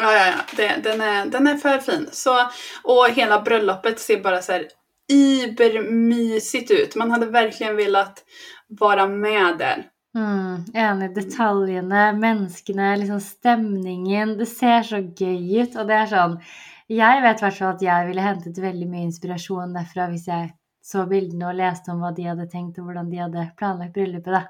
Ja, 0.00 0.12
ja, 0.12 0.26
ja. 0.26 0.42
Det, 0.56 0.90
den, 0.90 1.00
är, 1.00 1.26
den 1.26 1.46
är 1.46 1.56
för 1.56 1.78
fin. 1.78 2.08
Så, 2.12 2.50
och 2.82 3.06
hela 3.10 3.40
bröllopet 3.40 4.00
ser 4.00 4.20
bara 4.20 4.42
så 4.42 4.52
här 4.52 4.68
übermysigt 5.12 6.70
ut. 6.70 6.96
Man 6.96 7.10
hade 7.10 7.26
verkligen 7.26 7.76
velat 7.76 8.24
vara 8.68 9.06
med 9.06 9.58
där. 9.58 9.84
Mm, 10.14 10.64
enig. 10.74 11.14
Detaljene, 11.14 12.12
menneskene, 12.12 12.96
liksom 12.96 13.20
stemningen. 13.20 14.38
Det 14.38 14.46
ser 14.46 14.82
så 14.82 14.96
gøy 14.96 15.62
ut. 15.62 15.76
Og 15.76 15.86
det 15.86 15.98
er 15.98 16.10
sånn 16.10 16.40
Jeg 16.90 17.22
vet 17.22 17.38
i 17.38 17.44
hvert 17.44 17.58
fall 17.58 17.76
at 17.76 17.82
jeg 17.84 18.06
ville 18.08 18.22
hentet 18.24 18.56
veldig 18.58 18.88
mye 18.90 19.06
inspirasjon 19.06 19.76
derfra 19.76 20.08
hvis 20.10 20.24
jeg 20.26 20.48
så 20.82 21.04
bildene 21.06 21.46
og 21.46 21.54
leste 21.60 21.92
om 21.92 22.00
hva 22.02 22.10
de 22.16 22.24
hadde 22.26 22.48
tenkt 22.50 22.80
og 22.80 22.88
hvordan 22.88 23.12
de 23.12 23.20
hadde 23.22 23.44
planlagt 23.60 23.94
bryllupet. 23.94 24.32
da. 24.34 24.42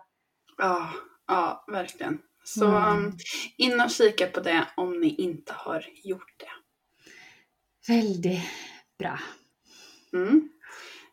Ja, 0.57 0.73
ja 1.29 1.43
verkligen. 1.69 2.17
Så 2.59 2.65
Mm. 2.67 2.99
um, 3.05 3.17
in 3.57 3.81
och 3.81 3.91
kika 3.91 4.27
på 4.27 4.41
det 4.41 4.65
om 4.77 5.01
ni 5.01 5.15
inte 5.15 5.53
har 5.57 5.85
gjort 6.05 6.35
det. 6.41 7.93
Veldig 7.93 8.43
bra. 8.99 9.19
Mm. 10.13 10.49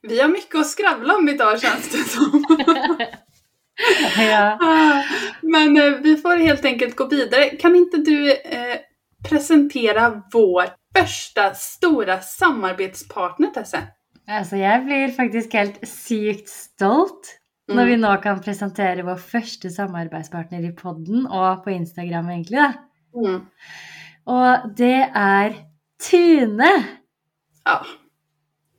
Vi 0.01 0.21
har 0.21 0.27
mycket 0.27 0.55
att 0.55 0.67
skravla 0.69 1.15
om 1.15 1.29
idag 1.29 1.61
känns 1.61 1.89
det 1.89 1.97
som. 2.03 2.45
Ja. 4.17 4.59
Men 5.41 5.77
eh, 5.77 5.91
vi 5.91 6.17
får 6.17 6.35
helt 6.37 6.65
enkelt 6.65 6.95
gå 6.95 7.05
vidare. 7.07 7.49
Kan 7.49 7.75
inte 7.75 7.97
du 7.97 8.31
eh, 8.31 8.77
presentera 9.29 10.21
vår 10.33 10.65
första 10.97 11.53
stora 11.53 12.21
samarbetspartner 12.21 13.47
Tesse? 13.47 13.87
Altså, 14.27 14.55
jeg 14.55 14.85
blir 14.85 15.11
faktisk 15.11 15.53
helt 15.53 15.87
sykt 15.87 16.49
stolt 16.49 17.29
når 17.67 17.85
vi 17.85 17.95
nå 17.99 18.13
kan 18.23 18.39
presentere 18.43 19.03
vår 19.03 19.19
første 19.19 19.69
samarbeidspartner 19.73 20.63
i 20.67 20.73
podden 20.75 21.25
og 21.27 21.63
på 21.63 21.73
Instagram, 21.75 22.29
egentlig. 22.29 22.57
da. 22.57 22.73
Mm. 23.17 23.41
Og 24.27 24.69
det 24.77 24.97
er 25.15 25.55
Tune! 25.99 26.73
Ja, 27.65 27.79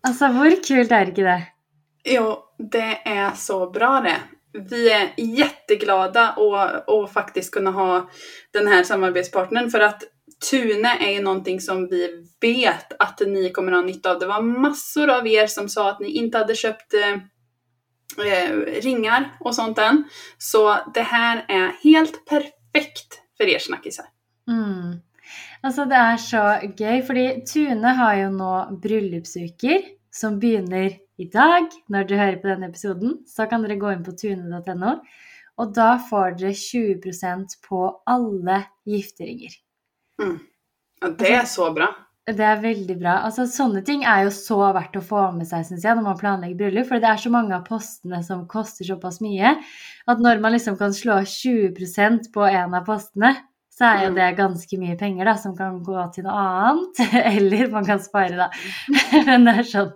Altså, 0.06 0.28
hvor 0.32 0.54
kult 0.68 0.92
er 0.92 1.10
ikke 1.10 1.24
det? 1.26 1.40
jo, 2.04 2.38
det 2.58 2.98
är 3.04 3.30
så 3.34 3.70
bra 3.70 4.00
det. 4.00 4.16
Vi 4.70 4.90
är 4.92 5.10
jätteglada 5.16 6.32
och, 6.32 6.88
och 6.88 7.12
faktiskt 7.12 7.54
kunna 7.54 7.70
ha 7.70 8.10
den 8.52 8.66
här 8.66 8.84
samarbetspartnern 8.84 9.70
för 9.70 9.80
att 9.80 10.02
Tune 10.50 10.98
är 11.00 11.10
ju 11.12 11.22
någonting 11.22 11.60
som 11.60 11.88
vi 11.88 12.24
vet 12.40 12.92
att 12.98 13.20
ni 13.20 13.50
kommer 13.50 13.72
ha 13.72 13.80
nytta 13.80 14.10
av. 14.10 14.18
Det 14.18 14.26
var 14.26 14.42
massor 14.42 15.10
av 15.10 15.26
er 15.26 15.46
som 15.46 15.68
sa 15.68 15.90
att 15.90 16.00
ni 16.00 16.10
inte 16.10 16.38
hade 16.38 16.54
köpt 16.54 16.94
eh, 16.94 17.16
ringar 18.82 19.36
och 19.40 19.54
sånt 19.54 19.78
än. 19.78 20.04
Så 20.38 20.76
det 20.94 21.02
här 21.02 21.44
är 21.48 21.72
helt 21.82 22.24
perfekt 22.24 23.20
för 23.36 23.44
er 23.44 23.58
snackisar. 23.58 24.06
Mm. 24.48 25.00
Altså, 25.62 25.84
det 25.84 25.96
er 25.98 26.16
så 26.16 26.42
gøy, 26.78 27.02
fordi 27.06 27.26
Tune 27.46 27.94
har 27.98 28.14
jo 28.14 28.28
nå 28.30 28.52
bryllupsuker 28.82 29.82
som 30.14 30.38
begynner 30.40 30.94
i 31.18 31.26
dag. 31.32 31.66
Når 31.90 32.06
dere 32.08 32.20
hører 32.20 32.38
på 32.42 32.50
denne 32.50 32.68
episoden, 32.70 33.16
så 33.26 33.48
kan 33.50 33.64
dere 33.64 33.78
gå 33.80 33.90
inn 33.92 34.04
på 34.06 34.14
tune.no, 34.16 34.92
og 35.58 35.72
da 35.74 35.88
får 36.10 36.38
dere 36.38 36.54
20% 36.54 37.58
på 37.66 37.82
alle 38.06 38.62
gifteringer. 38.86 39.58
Ja, 41.00 41.08
det 41.08 41.34
är 41.34 41.44
så 41.44 41.72
bra. 41.72 41.94
Det 42.28 42.44
er 42.44 42.58
veldig 42.60 42.94
bra. 43.00 43.14
Altså, 43.24 43.46
sånne 43.48 43.80
ting 43.86 44.02
er 44.04 44.26
jo 44.26 44.32
så 44.34 44.58
verdt 44.76 44.96
å 45.00 45.04
få 45.04 45.22
med 45.36 45.48
seg 45.48 45.64
synes 45.64 45.84
jeg, 45.86 45.96
når 45.96 46.04
man 46.10 46.18
planlegger 46.20 46.58
bryllup. 46.60 46.88
For 46.90 47.00
det 47.00 47.08
er 47.08 47.20
så 47.22 47.30
mange 47.32 47.54
av 47.56 47.64
postene 47.68 48.20
som 48.26 48.42
koster 48.50 48.84
såpass 48.84 49.20
mye 49.24 49.54
at 50.08 50.20
når 50.24 50.42
man 50.44 50.52
liksom 50.56 50.76
kan 50.80 50.92
slå 50.96 51.18
av 51.22 51.28
20% 51.30 52.28
på 52.34 52.44
en 52.48 52.76
av 52.76 52.84
postene, 52.88 53.34
så 53.78 53.86
er 53.86 54.00
jo 54.04 54.10
Mm. 54.10 54.14
det 54.18 54.36
ganske 54.40 54.78
mye 54.82 54.96
penger 54.98 55.24
da, 55.24 55.34
som 55.38 55.52
kan 55.56 55.76
gå 55.86 56.04
til 56.14 56.24
noe 56.26 56.34
annet. 56.34 57.02
Eller 57.36 57.70
man 57.70 57.86
kan 57.86 58.00
spare, 58.02 58.34
da. 58.36 58.48
Men 59.28 59.44
det 59.46 59.54
er 59.60 59.68
sånn 59.70 59.92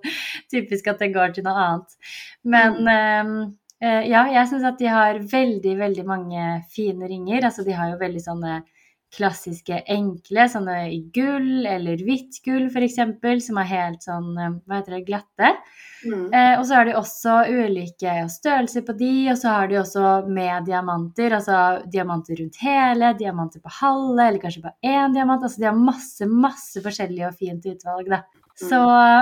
typisk 0.53 0.87
at 0.93 1.01
det 1.03 1.13
går 1.17 1.35
til 1.35 1.45
noe 1.49 1.65
annet. 1.67 1.97
Men 2.45 2.79
ehm, 2.89 3.35
eh, 3.83 4.07
ja, 4.09 4.23
jeg 4.31 4.49
syns 4.53 4.65
at 4.71 4.79
de 4.79 4.87
har 4.87 5.19
veldig, 5.19 5.75
veldig 5.81 6.05
mange 6.07 6.47
fine 6.73 7.11
ringer. 7.11 7.43
Altså 7.51 7.65
de 7.67 7.75
har 7.75 7.91
jo 7.91 7.99
veldig 8.05 8.23
sånne 8.23 8.61
klassiske 9.13 9.83
enkle, 9.93 10.47
sånne 10.49 10.77
i 10.95 11.01
gull 11.15 11.67
eller 11.69 12.01
hvitt 12.01 12.41
gull 12.45 12.69
f.eks., 12.71 12.99
som 13.47 13.61
er 13.61 13.69
helt 13.69 14.07
sånn, 14.07 14.31
eh, 14.39 14.55
hva 14.65 14.79
heter 14.79 14.97
det, 14.97 15.03
glatte. 15.09 15.51
Mm. 16.03 16.33
Eh, 16.35 16.55
og 16.59 16.65
så 16.67 16.79
har 16.79 16.89
de 16.89 16.97
også 16.99 17.35
ulike 17.53 18.15
størrelser 18.33 18.87
på 18.87 18.97
de, 18.99 19.13
og 19.33 19.39
så 19.39 19.57
har 19.57 19.71
de 19.71 19.79
også 19.83 20.07
med 20.27 20.67
diamanter, 20.67 21.37
altså 21.39 21.59
diamanter 21.93 22.41
rundt 22.41 22.59
hele, 22.65 23.13
diamanter 23.19 23.63
på 23.63 23.75
halve, 23.83 24.27
eller 24.27 24.43
kanskje 24.43 24.65
bare 24.65 24.95
én 24.95 25.15
diamant. 25.15 25.45
Altså 25.45 25.63
de 25.63 25.69
har 25.69 25.79
masse, 25.79 26.29
masse 26.29 26.83
forskjellig 26.85 27.29
og 27.29 27.37
fint 27.39 27.69
utvalg, 27.75 28.11
da. 28.17 28.25
Så 28.59 28.79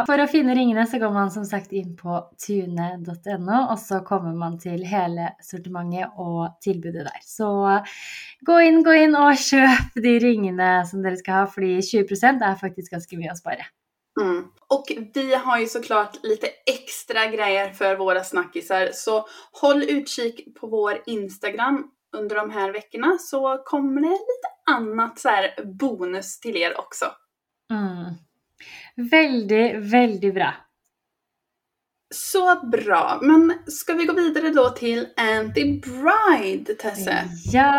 for 0.09 0.23
å 0.23 0.29
finne 0.31 0.55
ringene 0.59 0.87
så 0.91 0.99
går 0.99 1.13
man 1.15 1.31
som 1.31 1.45
sagt 1.47 1.73
inn 1.77 1.93
på 1.99 2.19
tune.no, 2.45 3.59
og 3.61 3.77
så 3.79 4.01
kommer 4.07 4.35
man 4.37 4.59
til 4.63 4.83
hele 4.89 5.31
sortimentet 5.45 6.17
og 6.19 6.57
tilbudet 6.65 7.07
der. 7.07 7.21
Så 7.27 7.51
gå 8.47 8.61
inn, 8.67 8.83
gå 8.87 8.97
inn 9.05 9.19
og 9.19 9.39
kjøp 9.39 10.01
de 10.03 10.17
ringene 10.23 10.73
som 10.91 11.05
dere 11.05 11.21
skal 11.21 11.43
ha, 11.43 11.51
fordi 11.51 11.79
20 11.93 12.43
er 12.43 12.59
faktisk 12.61 12.97
ganske 12.97 13.21
mye 13.21 13.35
å 13.35 13.39
spare. 13.39 13.71
Mm. 14.21 14.45
Och 14.69 14.85
vi 15.15 15.35
har 15.35 15.59
ju 15.59 15.67
såklart 15.67 16.25
lite 16.25 16.47
extra 16.67 17.27
grejer 17.27 17.73
för 17.73 17.97
våra 17.97 18.25
snackisar. 18.25 18.89
Så 18.93 19.27
håll 19.53 19.83
utkik 19.83 20.55
på 20.61 20.67
vår 20.67 21.03
Instagram 21.07 21.91
under 22.17 22.37
de 22.37 22.51
här 22.51 22.73
veckorna 22.73 23.19
så 23.19 23.63
kommer 23.65 24.01
det 24.01 24.09
lite 24.09 24.77
annat 24.77 25.19
så 25.19 25.29
här 25.29 25.65
bonus 25.65 26.41
till 26.41 26.57
er 26.57 26.81
också. 26.81 27.05
Mm. 27.73 28.15
Veldig, 28.97 29.65
veldig 29.93 30.35
bra. 30.35 30.53
Så 32.15 32.67
bra. 32.73 33.19
Men 33.23 33.53
ska 33.67 33.95
vi 33.95 34.05
gå 34.05 34.13
vidare 34.13 34.49
då 34.49 34.71
till 34.71 35.07
Anti-Bride, 35.17 36.75
Tesse? 36.75 37.19
Ja, 37.53 37.71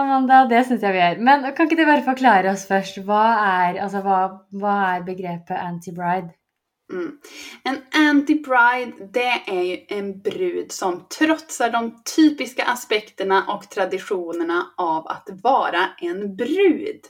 Amanda, 0.00 0.44
det 0.48 0.62
syns 0.64 0.82
jeg 0.82 0.96
vi 0.96 1.02
gjør. 1.02 1.20
Men 1.26 1.44
kan 1.52 1.68
ikke 1.68 1.76
du 1.82 1.84
bare 1.84 2.06
forklare 2.06 2.54
oss 2.54 2.64
først, 2.70 3.02
hva 3.04 3.26
er, 3.42 3.82
altså, 3.84 4.00
hva, 4.06 4.22
hva 4.56 4.78
er 4.94 5.04
begrepet 5.04 5.60
anti-bride? 5.60 6.32
Mm. 6.92 7.10
En 7.64 7.76
anti-bride, 8.08 9.08
det 9.12 9.42
är 9.46 9.62
ju 9.62 9.78
en 9.88 10.20
brud 10.20 10.72
som 10.72 11.06
trotsar 11.18 11.70
de 11.70 12.02
typiska 12.16 12.64
aspekterna 12.64 13.44
och 13.48 13.70
traditionerna 13.70 14.66
av 14.76 15.08
att 15.08 15.28
vara 15.42 15.88
en 16.00 16.36
brud. 16.36 17.00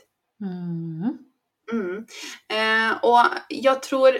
Mm. 0.41 1.17
Mm. 1.71 2.05
Eh, 2.49 2.97
och 3.03 3.19
jag 3.49 3.83
tror, 3.83 4.19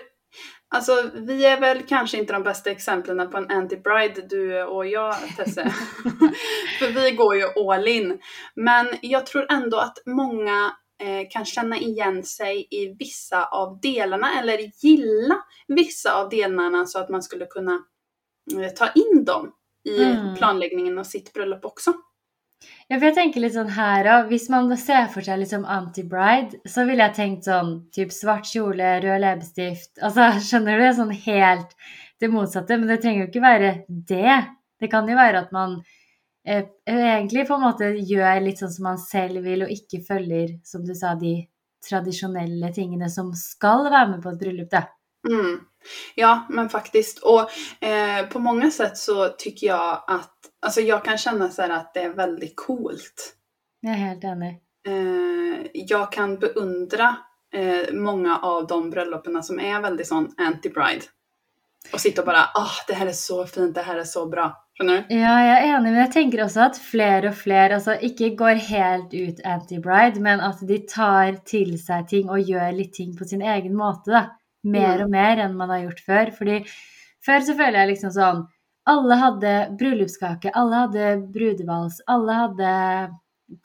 alltså 0.75 1.09
vi 1.13 1.45
är 1.45 1.59
väl 1.59 1.83
kanske 1.87 2.17
inte 2.17 2.33
de 2.33 2.43
bästa 2.43 2.71
exemplen 2.71 3.31
på 3.31 3.37
en 3.37 3.47
anti-bride, 3.47 4.27
du 4.29 4.63
och 4.63 4.85
jag 4.87 5.15
Tesse. 5.37 5.63
För 6.79 6.91
vi 7.01 7.11
går 7.11 7.35
ju 7.35 7.45
all 7.71 7.87
in. 7.87 8.19
Men 8.55 8.87
jag 9.01 9.25
tror 9.25 9.51
ändå 9.51 9.77
att 9.77 9.97
många 10.05 10.73
eh, 11.01 11.27
kan 11.29 11.45
känna 11.45 11.77
igen 11.77 12.23
sig 12.23 12.67
i 12.71 12.95
vissa 12.99 13.45
av 13.45 13.79
delarna 13.81 14.39
eller 14.39 14.85
gilla 14.85 15.43
vissa 15.67 16.13
av 16.13 16.29
delarna 16.29 16.85
så 16.85 16.99
att 16.99 17.09
man 17.09 17.23
skulle 17.23 17.45
kunna 17.45 17.79
eh, 18.59 18.69
ta 18.69 18.87
in 18.87 19.25
dem 19.25 19.51
i 19.89 20.03
Mm. 20.03 20.35
planläggningen 20.35 20.97
av 20.97 21.03
sitt 21.03 21.33
bröllop 21.33 21.65
också. 21.65 21.93
Ja, 22.89 22.97
for 22.97 23.07
jeg 23.07 23.15
tenker 23.17 23.41
litt 23.41 23.55
sånn 23.55 23.71
her 23.73 24.07
òg, 24.13 24.27
hvis 24.29 24.47
man 24.53 24.69
ser 24.77 25.07
for 25.13 25.25
seg 25.25 25.39
liksom 25.41 25.65
anti-bride, 25.65 26.61
så 26.69 26.85
ville 26.85 27.05
jeg 27.07 27.17
tenkt 27.17 27.49
sånn 27.49 27.71
typ 27.95 28.13
svart 28.13 28.45
kjole, 28.49 28.99
rød 29.03 29.23
leppestift 29.23 30.01
Altså, 30.05 30.29
skjønner 30.45 30.79
du? 30.83 30.87
Sånn 30.97 31.13
helt 31.25 31.73
det 32.21 32.31
motsatte. 32.31 32.77
Men 32.77 32.91
det 32.91 33.01
trenger 33.03 33.25
jo 33.25 33.29
ikke 33.31 33.45
være 33.45 33.71
det. 33.89 34.37
Det 34.81 34.91
kan 34.91 35.09
jo 35.09 35.17
være 35.17 35.45
at 35.45 35.55
man 35.55 35.79
eh, 36.45 36.67
egentlig 36.85 37.47
på 37.49 37.57
en 37.57 37.65
måte 37.65 37.91
gjør 37.97 38.43
litt 38.43 38.61
sånn 38.61 38.73
som 38.75 38.89
man 38.91 39.01
selv 39.01 39.43
vil, 39.45 39.65
og 39.65 39.73
ikke 39.73 40.03
følger, 40.05 40.57
som 40.67 40.85
du 40.85 40.93
sa, 40.97 41.15
de 41.19 41.37
tradisjonelle 41.85 42.71
tingene 42.73 43.09
som 43.13 43.31
skal 43.37 43.85
være 43.89 44.15
med 44.15 44.23
på 44.23 44.33
et 44.33 44.41
bryllup, 44.41 44.69
da. 44.71 44.85
Mm. 45.29 45.59
Ja, 46.15 46.47
men 46.49 46.69
faktiskt. 46.69 47.19
Och 47.19 47.49
eh, 47.83 48.25
på 48.29 48.39
många 48.39 48.71
sätt 48.71 48.97
så 48.97 49.29
tycker 49.29 49.67
jag 49.67 50.03
att, 50.07 50.35
alltså 50.61 50.81
jag 50.81 51.05
kan 51.05 51.17
känna 51.17 51.49
så 51.49 51.61
här 51.61 51.69
att 51.69 51.93
det 51.93 51.99
är 51.99 52.13
väldigt 52.13 52.53
coolt. 52.55 53.35
Helt 53.87 54.23
enig. 54.23 54.61
Eh, 54.87 55.67
jag 55.73 56.11
kan 56.11 56.39
beundra 56.39 57.15
eh, 57.53 57.93
många 57.93 58.37
av 58.37 58.67
de 58.67 58.89
bröllopen 58.89 59.43
som 59.43 59.59
är 59.59 59.81
väldigt 59.81 60.07
sån 60.07 60.27
anti-bride. 60.37 61.03
Och 61.93 61.99
sitta 61.99 62.21
och 62.21 62.25
bara, 62.25 62.43
ah, 62.53 62.71
det 62.87 62.93
här 62.93 63.07
är 63.07 63.11
så 63.11 63.45
fint, 63.45 63.75
det 63.75 63.81
här 63.81 63.97
är 63.97 64.03
så 64.03 64.25
bra. 64.25 64.65
Skjønner 64.75 65.05
du? 65.07 65.13
Ja, 65.15 65.35
jeg 65.39 65.55
er 65.55 65.73
enig, 65.77 65.91
men 65.93 66.01
jeg 66.01 66.11
tenker 66.11 66.41
også 66.43 66.65
at 66.65 66.79
flere 66.83 67.29
og 67.31 67.37
flere 67.39 67.77
altså 67.77 67.93
ikke 68.03 68.33
går 68.35 68.57
helt 68.67 69.13
ut 69.15 69.37
anti-bride, 69.47 70.19
men 70.23 70.43
at 70.43 70.59
de 70.67 70.81
tar 70.91 71.37
til 71.47 71.77
seg 71.79 72.09
ting 72.09 72.33
og 72.33 72.43
gjør 72.43 72.73
litt 72.75 72.91
ting 72.97 73.13
på 73.15 73.27
sin 73.29 73.45
egen 73.45 73.77
måte, 73.77 74.11
da. 74.11 74.23
Mer 74.65 74.97
Mm. 74.97 75.03
og 75.05 75.09
mer 75.13 75.37
enn 75.45 75.57
man 75.57 75.69
har 75.69 75.83
gjort 75.85 76.01
før. 76.05 76.31
Fordi 76.35 76.59
før 77.25 77.39
så 77.45 77.55
føler 77.57 77.79
jeg 77.81 77.91
liksom 77.95 78.11
sånn 78.15 78.45
Alla 78.87 79.15
hade 79.17 79.51
bryllupskake, 79.79 80.51
alla 80.53 80.83
hade 80.83 81.17
brudevals, 81.33 82.01
alla 82.05 82.33
hade 82.33 83.09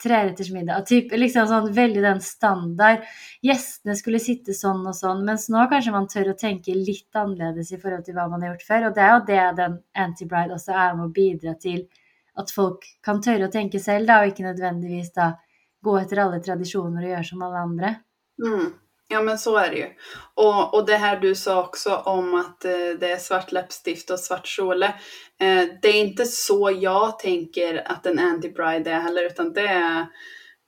trerettersmiddag. 0.01 0.79
Og 0.79 0.87
typ 0.89 1.13
liksom 1.13 1.47
sånn 1.49 1.67
veldig 1.73 2.01
den 2.01 2.21
standard. 2.25 3.05
Gjestene 3.45 3.95
skulle 3.97 4.21
sitte 4.21 4.55
sånn 4.57 4.81
og 4.87 4.95
sånn, 4.97 5.23
mens 5.27 5.47
nå 5.53 5.61
kanskje 5.69 5.93
man 5.93 6.07
tør 6.09 6.31
å 6.33 6.37
tenke 6.37 6.73
litt 6.73 7.17
annerledes 7.17 7.71
i 7.73 7.79
forhold 7.81 8.05
til 8.05 8.17
hva 8.17 8.27
man 8.31 8.41
har 8.41 8.53
gjort 8.53 8.67
før. 8.67 8.87
Og 8.89 8.97
det 8.97 9.09
jo 9.11 9.19
det 9.29 9.41
den 9.61 9.79
Anti-Bride 10.05 10.57
også 10.57 10.73
er 10.73 10.95
med 10.97 11.07
å 11.09 11.13
bidra 11.13 11.55
til 11.61 11.87
at 12.41 12.53
folk 12.55 12.85
kan 13.05 13.21
tørre 13.21 13.49
å 13.49 13.53
tenke 13.53 13.81
selv, 13.81 14.07
da, 14.07 14.21
og 14.21 14.31
ikke 14.31 14.47
nødvendigvis 14.47 15.11
da 15.13 15.33
gå 15.83 15.97
etter 15.99 16.21
alle 16.23 16.39
tradisjoner 16.41 17.03
og 17.03 17.13
gjøre 17.13 17.27
som 17.27 17.41
alle 17.45 17.65
andre. 17.65 17.95
Mm. 18.41 18.71
Ja 19.11 19.21
men 19.21 19.37
så 19.37 19.57
är 19.57 19.69
det 19.69 19.77
ju. 19.77 19.89
Och, 20.33 20.73
och 20.73 20.85
det 20.85 20.97
här 20.97 21.19
du 21.19 21.35
sa 21.35 21.63
också 21.63 21.95
om 21.95 22.35
att 22.35 22.65
eh, 22.65 22.89
det 22.99 23.11
är 23.11 23.17
svart 23.17 23.51
läppstift 23.51 24.09
och 24.09 24.19
svart 24.19 24.47
kjole. 24.47 24.85
Eh, 25.39 25.65
det 25.81 25.87
är 25.87 26.01
inte 26.01 26.25
så 26.25 26.77
jag 26.81 27.19
tänker 27.19 27.91
att 27.91 28.05
en 28.05 28.19
anti-bride 28.19 28.87
är 28.87 28.99
heller 28.99 29.25
utan 29.25 29.53
det 29.53 29.67
är 29.67 29.99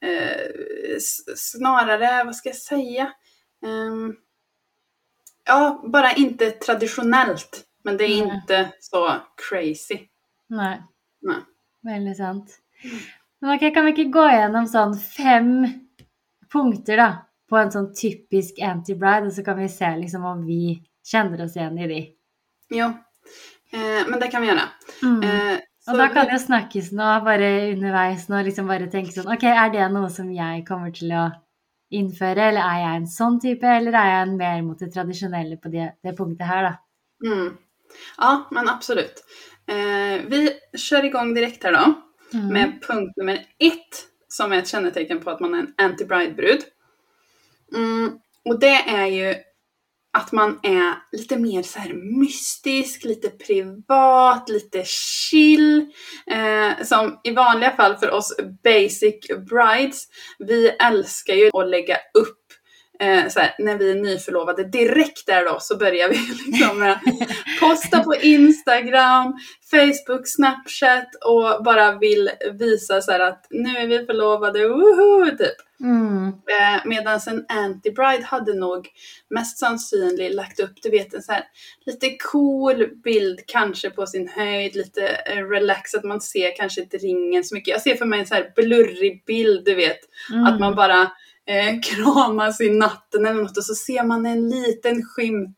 eh, 0.05 0.97
snarare, 1.35 2.23
vad 2.23 2.35
ska 2.35 2.49
jag 2.49 2.55
säga? 2.55 3.13
Ehm, 3.65 4.15
ja, 5.45 5.83
bara 5.87 6.13
inte 6.13 6.51
traditionellt. 6.51 7.63
Men 7.83 7.97
det 7.97 8.03
är 8.03 8.25
Nej. 8.25 8.35
inte 8.35 8.73
så 8.79 9.15
crazy. 9.49 9.99
Nej. 10.49 10.81
Nej. 11.21 11.37
Veldig 11.83 12.17
sant. 12.17 12.59
Men 13.41 13.55
ok, 13.55 13.73
kan 13.73 13.87
ikke 13.87 14.03
gå 14.03 14.23
gjennom 14.31 14.67
sånn 14.67 14.93
fem 14.99 15.65
punkter 16.53 16.97
da, 16.97 17.07
på 17.49 17.57
en 17.59 17.71
sånn 17.71 17.91
typisk 17.95 18.59
anti-bride, 18.63 19.27
og 19.27 19.33
så 19.35 19.43
kan 19.45 19.57
vi 19.57 19.67
se 19.69 19.89
liksom 19.99 20.25
om 20.25 20.45
vi 20.45 20.81
kjenner 21.05 21.43
oss 21.45 21.55
igjen 21.57 21.77
i 21.79 21.87
de. 21.87 22.01
Jo, 22.73 22.85
eh, 23.73 24.03
men 24.09 24.19
det 24.19 24.31
kan 24.31 24.41
vi 24.41 24.47
göra. 24.47 24.69
Mm. 25.03 25.23
Eh, 25.23 25.59
så 25.85 25.97
da 25.97 26.07
vi- 26.07 26.13
kan 26.13 26.27
jo 26.31 26.39
snakkes 26.39 26.91
nå 26.91 27.23
bare 27.25 27.73
underveis 27.73 28.27
nå, 28.29 28.43
liksom 28.43 28.67
bare 28.67 28.87
tenke 28.87 29.11
sånn 29.11 29.33
Ok, 29.33 29.43
er 29.43 29.69
det 29.69 29.91
noe 29.91 30.09
som 30.09 30.31
jeg 30.31 30.65
kommer 30.67 30.91
til 30.93 31.11
å 31.11 31.31
innføre, 31.91 32.37
eller 32.49 32.61
er 32.61 32.79
jeg 32.79 32.95
en 32.95 33.05
sånn 33.07 33.39
type, 33.41 33.63
eller 33.63 33.91
er 33.93 34.07
jeg 34.09 34.27
en 34.27 34.37
mer 34.37 34.61
mot 34.63 34.79
det 34.79 34.93
tradisjonelle 34.93 35.57
på 35.61 35.69
det, 35.71 35.91
det 36.03 36.15
punktet 36.17 36.47
her, 36.47 36.63
da? 36.63 36.77
Mm. 37.29 37.57
Ja, 38.17 38.45
men 38.51 38.69
absolut. 38.69 39.21
Eh, 39.67 40.21
vi 40.27 40.49
kör 40.77 41.05
igång 41.05 41.33
direkt 41.33 41.63
här 41.63 41.71
då 41.73 41.93
Mm. 42.33 42.47
med 42.53 42.81
punkt 42.81 43.13
nummer 43.17 43.35
ett 43.59 44.07
som 44.27 44.51
är 44.51 44.57
ett 44.57 44.67
kännetecken 44.67 45.19
på 45.19 45.29
att 45.29 45.39
man 45.39 45.53
är 45.53 45.59
en 45.59 45.73
anti-bride-brud. 45.77 46.61
Mm, 47.75 48.11
och 48.45 48.59
det 48.59 48.75
är 48.87 49.05
ju 49.05 49.35
att 50.17 50.31
man 50.31 50.59
är 50.63 51.17
lite 51.17 51.37
mer 51.37 51.63
så 51.63 51.79
här 51.79 51.93
mystisk, 51.93 53.03
lite 53.03 53.29
privat, 53.29 54.49
lite 54.49 54.83
chill. 54.85 55.85
Eh, 56.27 56.85
som 56.85 57.19
i 57.23 57.31
vanliga 57.31 57.71
fall 57.71 57.97
för 57.97 58.11
oss 58.11 58.35
basic 58.63 59.27
brides, 59.49 60.07
vi 60.39 60.69
älskar 60.69 61.33
ju 61.33 61.49
att 61.53 61.69
lägga 61.69 61.97
upp 62.13 62.43
eh, 62.99 63.29
så 63.29 63.39
här, 63.39 63.55
när 63.59 63.77
vi 63.77 63.91
är 63.91 63.95
nyförlovade, 63.95 64.63
direkt 64.63 65.27
där 65.27 65.45
då 65.45 65.57
så 65.59 65.77
börjar 65.77 66.09
vi 66.09 66.15
liksom 66.51 66.79
med 66.79 66.99
posta 67.59 68.03
på 68.03 68.15
Instagram, 68.15 69.33
Facebook, 69.71 70.27
Snapchat 70.27 71.07
och 71.25 71.63
bara 71.63 71.97
vill 71.97 72.29
visa 72.59 73.01
så 73.01 73.11
här 73.11 73.19
att 73.19 73.47
nu 73.49 73.77
är 73.77 73.87
vi 73.87 74.05
förlovade, 74.05 74.67
woho, 74.67 75.37
typ. 75.37 75.57
Mm. 75.79 76.31
Medan 76.85 77.19
en 77.27 77.45
anti-bride 77.45 78.23
hade 78.23 78.53
nog 78.53 78.87
mest 79.29 79.57
sannolikt 79.59 80.35
lagt 80.35 80.59
upp, 80.59 80.73
du 80.83 80.89
vet, 80.89 81.13
en 81.13 81.21
så 81.21 81.31
här 81.31 81.43
lite 81.85 82.17
cool 82.31 82.87
bild 83.03 83.39
kanske 83.47 83.89
på 83.89 84.05
sin 84.07 84.27
höjd, 84.27 84.75
lite 84.75 85.07
eh, 85.07 85.43
relax, 85.49 85.93
att 85.95 86.03
man 86.03 86.21
ser 86.21 86.55
kanske 86.57 86.81
inte 86.81 86.97
ringen 86.97 87.43
så 87.43 87.55
mycket. 87.55 87.71
Jag 87.71 87.81
ser 87.81 87.95
för 87.95 88.05
mig 88.05 88.19
en 88.19 88.25
så 88.25 88.35
här 88.35 88.51
blurrig 88.55 89.23
bild, 89.25 89.65
du 89.65 89.75
vet, 89.75 89.99
Mm. 90.33 90.45
att 90.45 90.59
man 90.59 90.75
bara 90.75 91.01
eh, 91.47 91.79
kramas 91.83 92.61
i 92.61 92.69
natten 92.69 93.25
eller 93.25 93.41
något 93.41 93.57
och 93.57 93.65
så 93.65 93.75
ser 93.75 94.03
man 94.03 94.25
en 94.25 94.49
liten 94.49 95.03
skymt 95.05 95.57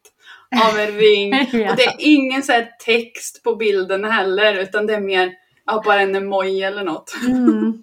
av 0.70 0.79
en 0.79 0.98
ring. 0.98 1.33
ja. 1.51 1.72
Och 1.72 1.77
det 1.77 1.83
är 1.85 1.96
ingen 1.98 2.44
så 2.44 2.64
text 2.85 3.44
på 3.44 3.55
bilden 3.55 4.03
heller, 4.03 4.53
utan 4.53 4.88
det 4.88 4.94
är 4.96 5.00
mer 5.01 5.31
ja, 5.66 5.81
bara 5.85 6.01
en 6.01 6.16
emoji 6.16 6.61
eller 6.64 6.83
något. 6.83 7.16
Mm. 7.27 7.81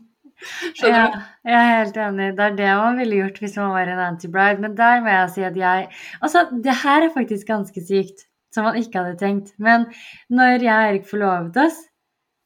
Ja, 0.82 1.04
jeg 1.44 1.54
er 1.58 1.84
helt 1.84 1.96
enig. 1.96 2.28
Det 2.36 2.44
er 2.46 2.56
det 2.58 2.72
man 2.80 2.98
ville 2.98 3.16
gjort 3.22 3.38
hvis 3.42 3.56
man 3.60 3.70
var 3.74 3.86
en 3.92 4.02
anti-bride. 4.08 4.60
Men 4.60 4.74
der 4.76 5.00
må 5.04 5.08
jeg 5.12 5.30
si 5.30 5.42
at 5.46 5.56
jeg 5.56 5.88
Altså, 6.22 6.46
det 6.64 6.74
her 6.82 7.02
er 7.06 7.14
faktisk 7.14 7.46
ganske 7.46 7.80
sykt, 7.86 8.26
som 8.54 8.64
man 8.64 8.76
ikke 8.80 8.98
hadde 8.98 9.18
tenkt. 9.20 9.52
Men 9.58 9.86
når 10.30 10.58
jeg 10.62 10.74
og 10.74 10.88
Erik 10.90 11.08
forlovet 11.10 11.56
oss, 11.56 11.80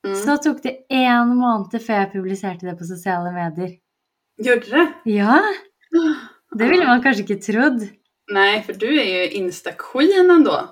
Mm. 0.06 0.14
så 0.14 0.36
tok 0.38 0.60
det 0.62 0.76
én 0.92 1.32
måned 1.34 1.72
før 1.82 1.96
jeg 2.04 2.10
publiserte 2.12 2.62
det 2.68 2.76
på 2.78 2.84
sosiale 2.86 3.32
medier. 3.34 3.72
Gjorde 4.38 4.68
det? 4.70 4.84
Ja! 5.16 5.40
Det 6.56 6.68
ville 6.70 6.86
man 6.86 7.02
kanskje 7.02 7.24
ikke 7.24 7.42
trodd. 7.42 7.80
Nej, 8.30 8.62
för 8.62 8.72
du 8.72 8.86
är 9.00 9.04
ju 9.04 9.30
Insta-queen 9.40 10.30
ändå. 10.30 10.68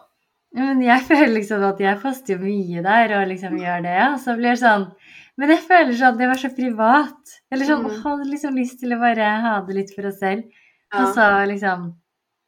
Men 0.55 0.83
jeg 0.83 1.03
føler 1.03 1.35
liksom 1.35 1.65
at 1.65 1.81
jeg 1.81 1.99
poster 2.03 2.35
jo 2.37 2.45
mye 2.45 2.83
der 2.83 3.17
og 3.21 3.27
liksom 3.29 3.59
gjør 3.59 3.83
det, 3.83 3.97
og 4.13 4.21
så 4.23 4.37
blir 4.39 4.55
det 4.55 4.61
sånn 4.63 4.87
Men 5.37 5.51
jeg 5.51 5.65
føler 5.67 5.93
sånn 5.99 6.19
det 6.19 6.29
var 6.31 6.39
så 6.39 6.49
privat. 6.57 7.33
Eller 7.51 7.67
sånn, 7.67 7.85
Mm. 7.91 8.03
hadde 8.03 8.31
liksom 8.31 8.55
lyst 8.57 8.81
til 8.81 8.93
å 8.95 9.01
bare 9.01 9.41
ha 9.43 9.61
det 9.67 9.75
litt 9.75 9.95
for 9.95 10.07
oss 10.07 10.19
selv. 10.21 10.45
Ja. 10.93 11.01
Og 11.03 11.15
så 11.15 11.47
liksom 11.51 11.95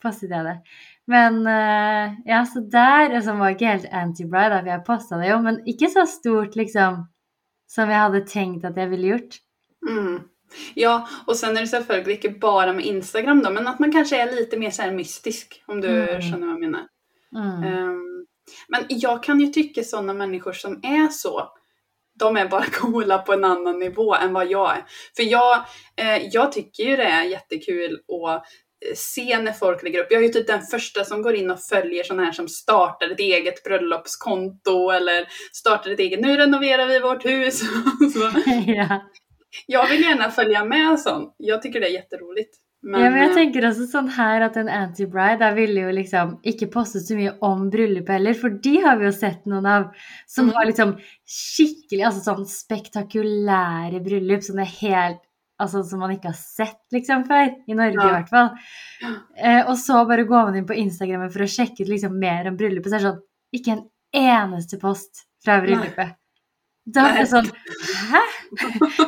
postet 0.03 0.31
jeg 0.31 0.45
det. 0.45 0.61
Men 1.09 1.47
eh, 1.47 2.15
ja, 2.27 2.45
så 2.45 2.61
der 2.71 3.11
altså, 3.17 3.37
var 3.39 3.51
ikke 3.55 3.67
helt 3.73 3.91
anti-bride, 3.93 4.61
for 4.63 4.69
jeg 4.71 4.85
posta 4.87 5.19
det 5.19 5.31
jo, 5.31 5.41
men 5.43 5.61
ikke 5.67 5.89
så 5.91 6.07
stort 6.07 6.55
liksom 6.57 7.07
som 7.69 7.89
jeg 7.91 7.99
hadde 7.99 8.25
tenkt 8.27 8.65
at 8.65 8.77
jeg 8.77 8.91
ville 8.91 9.09
gjort. 9.17 9.41
Mm. 9.89 10.29
Ja, 10.75 11.07
och 11.27 11.37
sen 11.37 11.57
är 11.57 11.61
det 11.61 11.67
selvfølgelig 11.67 12.25
inte 12.25 12.39
bara 12.39 12.73
med 12.73 12.85
Instagram 12.87 13.43
då, 13.43 13.51
men 13.51 13.67
att 13.69 13.79
man 13.79 13.93
kanske 13.93 14.17
är 14.23 14.33
lite 14.33 14.57
mer 14.57 14.71
så 14.71 14.91
mystisk, 14.93 15.63
om 15.67 15.81
du 15.81 15.89
Mm. 15.89 16.21
skjønner 16.23 16.47
vad 16.47 16.55
jag 16.55 16.61
menar. 16.61 16.87
Mm. 17.37 17.63
Ehm, 17.65 18.27
men 18.69 18.85
jag 18.89 19.23
kan 19.23 19.41
ju 19.41 19.47
tycka 19.47 19.83
sådana 19.83 20.13
människor 20.15 20.53
som 20.53 20.81
är 20.83 21.09
så, 21.09 21.49
de 22.19 22.37
är 22.37 22.49
bara 22.49 22.65
coola 22.73 23.19
på 23.19 23.33
en 23.33 23.45
annan 23.45 23.79
nivå 23.79 24.15
än 24.15 24.33
vad 24.33 24.51
jag 24.51 24.77
är. 24.77 24.85
För 25.17 25.23
jag, 25.23 25.57
eh, 25.97 26.27
jag 26.33 26.53
tycker 26.53 26.85
ju 26.85 26.97
det 26.97 27.05
är 27.05 27.25
jättekul 27.25 28.01
att 28.09 28.37
eh, 28.87 28.95
se 28.95 29.39
när 29.39 29.53
folk 29.53 29.83
lägger 29.83 30.01
upp. 30.01 30.07
Jag 30.11 30.21
är 30.21 30.27
ju 30.27 30.33
typ 30.33 30.47
den 30.47 30.63
första 30.63 31.05
som 31.05 31.23
går 31.23 31.35
in 31.35 31.51
och 31.51 31.63
följer 31.63 32.05
sådana 32.05 32.25
här 32.25 32.33
som 32.33 32.49
startar 32.49 33.11
ett 33.11 33.21
eget 33.21 33.63
bröllopskonto 33.63 34.91
eller 34.91 35.29
startar 35.53 35.91
ett 35.91 36.01
eget, 36.01 36.21
nu 36.21 36.37
renoverar 36.37 36.87
vi 36.87 37.01
vårt 37.01 37.25
hus. 37.25 37.61
ja. 38.67 39.03
jag 39.67 39.89
vill 39.89 40.03
gärna 40.03 40.31
följa 40.31 40.65
med 40.65 41.01
sånt. 41.01 41.35
Jag 41.39 41.63
tycker 41.63 41.81
det 41.81 41.87
är 41.87 41.93
jätteroligt. 41.93 42.66
Men, 42.87 43.01
ja, 43.03 43.11
men 43.11 43.19
jeg 43.25 43.31
eh, 43.33 43.35
tenker 43.35 43.65
også 43.67 43.87
sånn 43.91 44.09
her 44.15 44.45
at 44.47 44.57
en 44.61 44.69
anti-bride 44.71 45.49
ville 45.57 45.83
jo 45.89 45.95
liksom 45.97 46.37
ikke 46.47 46.69
poste 46.71 47.01
så 47.03 47.17
mye 47.19 47.33
om 47.43 47.65
bryllup 47.73 48.09
heller, 48.15 48.37
for 48.39 48.55
de 48.63 48.77
har 48.85 49.01
vi 49.01 49.09
jo 49.09 49.13
sett 49.17 49.43
noen 49.51 49.67
av 49.67 49.89
som 50.31 50.47
Mhm. 50.47 50.55
har 50.55 50.67
liksom 50.71 50.93
skikkelig 51.27 52.05
altså 52.07 52.23
sånn 52.29 52.47
spektakulære 52.47 54.03
bryllup 54.05 54.43
som 54.47 54.57
det 54.57 54.67
er 54.69 54.77
helt 54.89 55.23
Altså 55.59 55.81
som 55.89 56.01
man 56.01 56.11
ikke 56.13 56.29
har 56.29 56.37
sett 56.37 56.83
liksom 56.93 57.23
før, 57.27 57.49
i 57.67 57.73
Norge 57.73 57.95
Ja. 57.97 58.09
i 58.11 58.13
hvert 58.13 58.29
fall. 58.29 58.51
Eh, 59.39 59.63
og 59.67 59.79
så 59.81 60.07
bare 60.07 60.27
går 60.29 60.45
man 60.51 60.55
inn 60.59 60.67
på 60.67 60.77
Instagram 60.77 61.31
for 61.33 61.41
å 61.41 61.49
sjekke 61.49 61.81
ut 61.81 61.89
liksom 61.89 62.19
mer 62.21 62.47
om 62.47 62.59
bryllupet, 62.59 62.91
så 62.93 62.97
er 62.97 62.99
det 62.99 63.07
sånn 63.15 63.23
Ikke 63.55 63.73
en 63.73 63.89
eneste 64.13 64.79
post 64.79 65.25
fra 65.43 65.61
bryllupet. 65.63 65.97
Da 65.97 66.26
er 66.95 67.17
det 67.19 67.25
sånn 67.31 67.49
Hæ? 68.11 68.21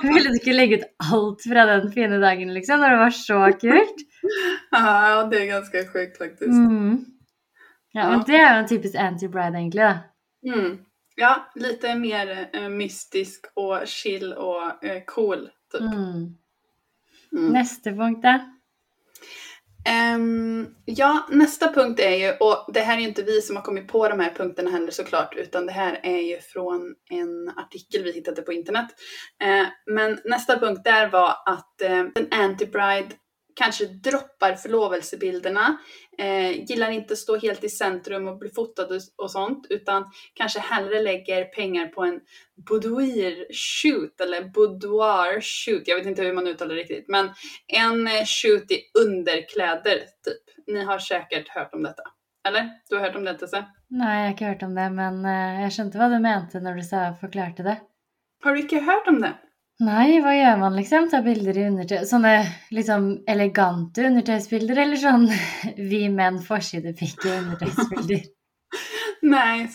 Ville 0.03 0.33
du 0.33 0.39
ikke 0.41 0.57
legge 0.57 0.81
ut 0.81 0.89
alt 1.13 1.45
fra 1.47 1.67
den 1.69 1.93
fine 1.95 2.19
dagen, 2.23 2.51
liksom, 2.55 2.83
når 2.83 2.95
det 2.95 2.99
var 3.05 3.15
så 3.15 3.39
kult? 3.61 4.03
Ja, 4.75 5.29
det 5.31 5.43
är 5.43 5.47
ganska 5.47 5.85
sjukt 5.93 6.19
faktiskt. 6.19 6.59
Mm. 6.59 7.05
Ja, 7.93 8.11
men 8.11 8.25
det 8.27 8.37
er 8.37 8.51
jo 8.51 8.63
en 8.63 8.69
typisk 8.69 8.99
anti-bride, 8.99 9.59
egentlig. 9.59 9.93
Mm. 10.47 10.79
Ja, 11.17 11.49
lite 11.55 11.95
mer 11.95 12.49
eh, 12.53 12.69
mystisk 12.69 13.47
och 13.55 13.87
chill 13.87 14.33
och 14.33 14.85
eh, 14.85 15.03
cool. 15.07 15.49
Typ. 15.73 15.81
Mm. 15.81 16.37
Mm. 17.33 17.53
Neste 17.53 17.93
punkt, 17.93 18.23
da? 18.23 18.39
Um, 20.17 20.75
ja, 20.85 21.27
nästa 21.31 21.73
punkt 21.73 22.01
är 22.01 22.17
ju, 22.17 22.33
och 22.33 22.73
det 22.75 22.81
här 22.81 22.97
är 22.97 23.01
ju 23.01 23.09
inte 23.09 23.23
vi 23.23 23.43
som 23.43 23.57
har 23.57 23.63
kommit 23.63 23.89
på 23.89 24.09
de 24.09 24.21
här 24.21 24.35
punkterna 24.35 24.71
heller 24.71 24.91
såklart, 24.91 25.35
utan 25.37 25.67
det 25.67 25.73
här 25.73 26.01
är 26.03 26.21
ju 26.21 26.41
från 26.41 26.95
en 27.11 27.49
artikel 27.57 28.03
vi 28.03 28.13
hittade 28.13 28.43
på 28.43 28.53
internet. 28.53 28.87
Uh, 29.45 29.67
men 29.95 30.19
nästa 30.25 30.59
punkt 30.59 30.81
där 30.85 31.09
var 31.09 31.35
att 31.47 31.83
ehm, 31.83 32.07
uh, 32.07 32.13
en 32.15 32.29
anti-bride 32.29 33.11
kanske 33.59 33.85
droppar 33.85 34.55
förlovelsebilderna, 34.55 35.79
eh, 36.19 36.51
gillar 36.51 36.91
inte 36.91 37.13
att 37.13 37.19
stå 37.19 37.37
helt 37.37 37.65
i 37.65 37.69
centrum 37.69 38.29
och 38.29 38.39
bli 38.39 38.51
fotad 38.51 38.89
och, 39.17 39.31
sånt, 39.31 39.67
utan 39.71 40.05
kanske 40.35 40.61
hellre 40.61 41.03
lägger 41.03 41.45
pengar 41.45 41.87
på 41.87 42.05
en 42.05 42.21
boudoir 42.69 43.47
shoot 43.53 44.21
eller 44.21 44.43
boudoir 44.43 45.41
shoot, 45.41 45.83
jag 45.89 45.97
vet 45.97 46.07
inte 46.07 46.23
hur 46.23 46.33
man 46.33 46.47
uttalar 46.47 46.75
det 46.75 46.81
riktigt, 46.81 47.09
men 47.09 47.31
en 47.67 48.07
eh, 48.07 48.25
shoot 48.25 48.71
i 48.71 48.81
underkläder 48.99 49.99
typ. 49.99 50.67
Ni 50.67 50.85
har 50.85 50.99
säkert 50.99 51.49
hört 51.49 51.75
om 51.75 51.83
detta. 51.83 52.03
Eller? 52.49 52.71
Du 52.89 52.97
har 52.97 53.03
hört 53.03 53.17
om 53.17 53.25
det 53.25 53.35
Tesse? 53.35 53.65
Nei, 53.89 54.15
jeg 54.19 54.25
har 54.25 54.35
ikke 54.35 54.51
hørt 54.53 54.63
om 54.63 54.75
det, 54.77 54.87
men 54.93 55.21
eh, 55.25 55.61
jeg 55.65 55.75
skjønte 55.77 56.01
hva 56.01 56.09
du 56.13 56.19
mente 56.23 56.61
når 56.63 56.81
du 56.81 56.85
sa, 56.87 57.05
forklarte 57.21 57.67
det. 57.67 57.79
Har 58.45 58.55
du 58.55 58.63
ikke 58.63 58.85
hørt 58.87 59.09
om 59.11 59.23
det? 59.25 59.33
Nei, 59.79 60.19
hva 60.23 60.33
gjør 60.35 60.57
man 60.59 60.75
liksom? 60.75 61.07
Ta 61.11 61.21
bilder 61.23 61.55
i 61.55 61.67
undertøy 61.69 62.01
Sånne 62.09 62.33
liksom 62.75 63.05
elegante 63.31 64.09
undertøysbilder, 64.09 64.81
eller 64.83 64.99
sånn 64.99 65.29
vi 65.91 66.09
menn 66.11 66.41
forsidepikk 66.43 67.27
i 67.29 67.35
undertøysbilder? 67.37 68.25
Nej, 69.35 69.67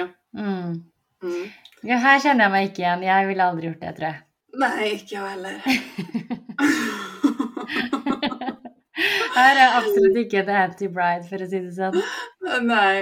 ja. 0.00 0.06
Mm. 0.36 0.74
Mm. 1.20 1.46
Ja, 1.84 1.96
her 2.00 2.20
kjenner 2.22 2.46
jeg 2.46 2.52
meg 2.54 2.68
ikke 2.68 2.82
igjen. 2.84 3.02
Jeg 3.08 3.28
ville 3.28 3.46
aldri 3.46 3.68
gjort 3.68 3.82
det, 3.84 3.94
tror 3.96 4.08
jeg. 4.08 4.20
Nej, 4.60 4.92
inte 4.94 5.14
jag 5.14 5.26
heller. 5.28 5.56
Her 9.30 9.56
er 9.56 9.76
absolutt 9.78 10.16
ikke 10.20 10.42
et 10.42 10.50
anti-bride, 10.52 11.24
for 11.28 11.40
å 11.40 11.48
si 11.48 11.60
det 11.64 11.72
sånn. 11.76 11.96
Nej. 12.66 12.98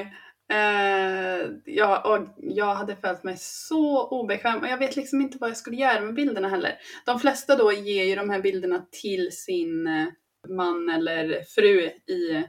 Eh, 0.53 1.49
ja, 1.65 2.01
och 2.01 2.27
jag 2.37 2.75
hade 2.75 2.97
följt 2.97 3.25
mig 3.25 3.37
så 3.39 4.09
obekväm 4.09 4.59
och 4.61 4.69
jag 4.69 4.79
vet 4.79 4.97
liksom 4.97 5.21
inte 5.21 5.39
vad 5.41 5.51
jag 5.51 5.57
skulle 5.57 5.77
göra 5.77 6.01
med 6.01 6.15
bilderna 6.15 6.49
heller. 6.49 6.75
De 7.07 7.21
flesta 7.21 7.57
då 7.57 7.73
ger 7.73 8.05
ju 8.05 8.15
de 8.15 8.31
här 8.31 8.41
bilderna 8.41 8.87
till 9.03 9.29
sin 9.33 9.87
eh, 9.87 10.07
man 10.49 10.89
eller 10.89 11.43
fru 11.55 11.91
i 12.07 12.31
eh, 12.37 12.43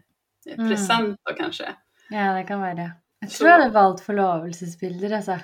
Mm. 0.53 0.69
present 0.69 1.19
då 1.29 1.33
kanske. 1.35 1.75
Ja, 2.09 2.33
det 2.33 2.43
kan 2.43 2.61
være 2.61 2.73
det. 2.75 2.91
Så- 3.29 3.37
tror 3.37 3.49
jeg 3.49 3.59
hadde 3.59 3.73
valgt 3.73 4.05
forlovelsesbilder, 4.05 5.15
altså. 5.15 5.39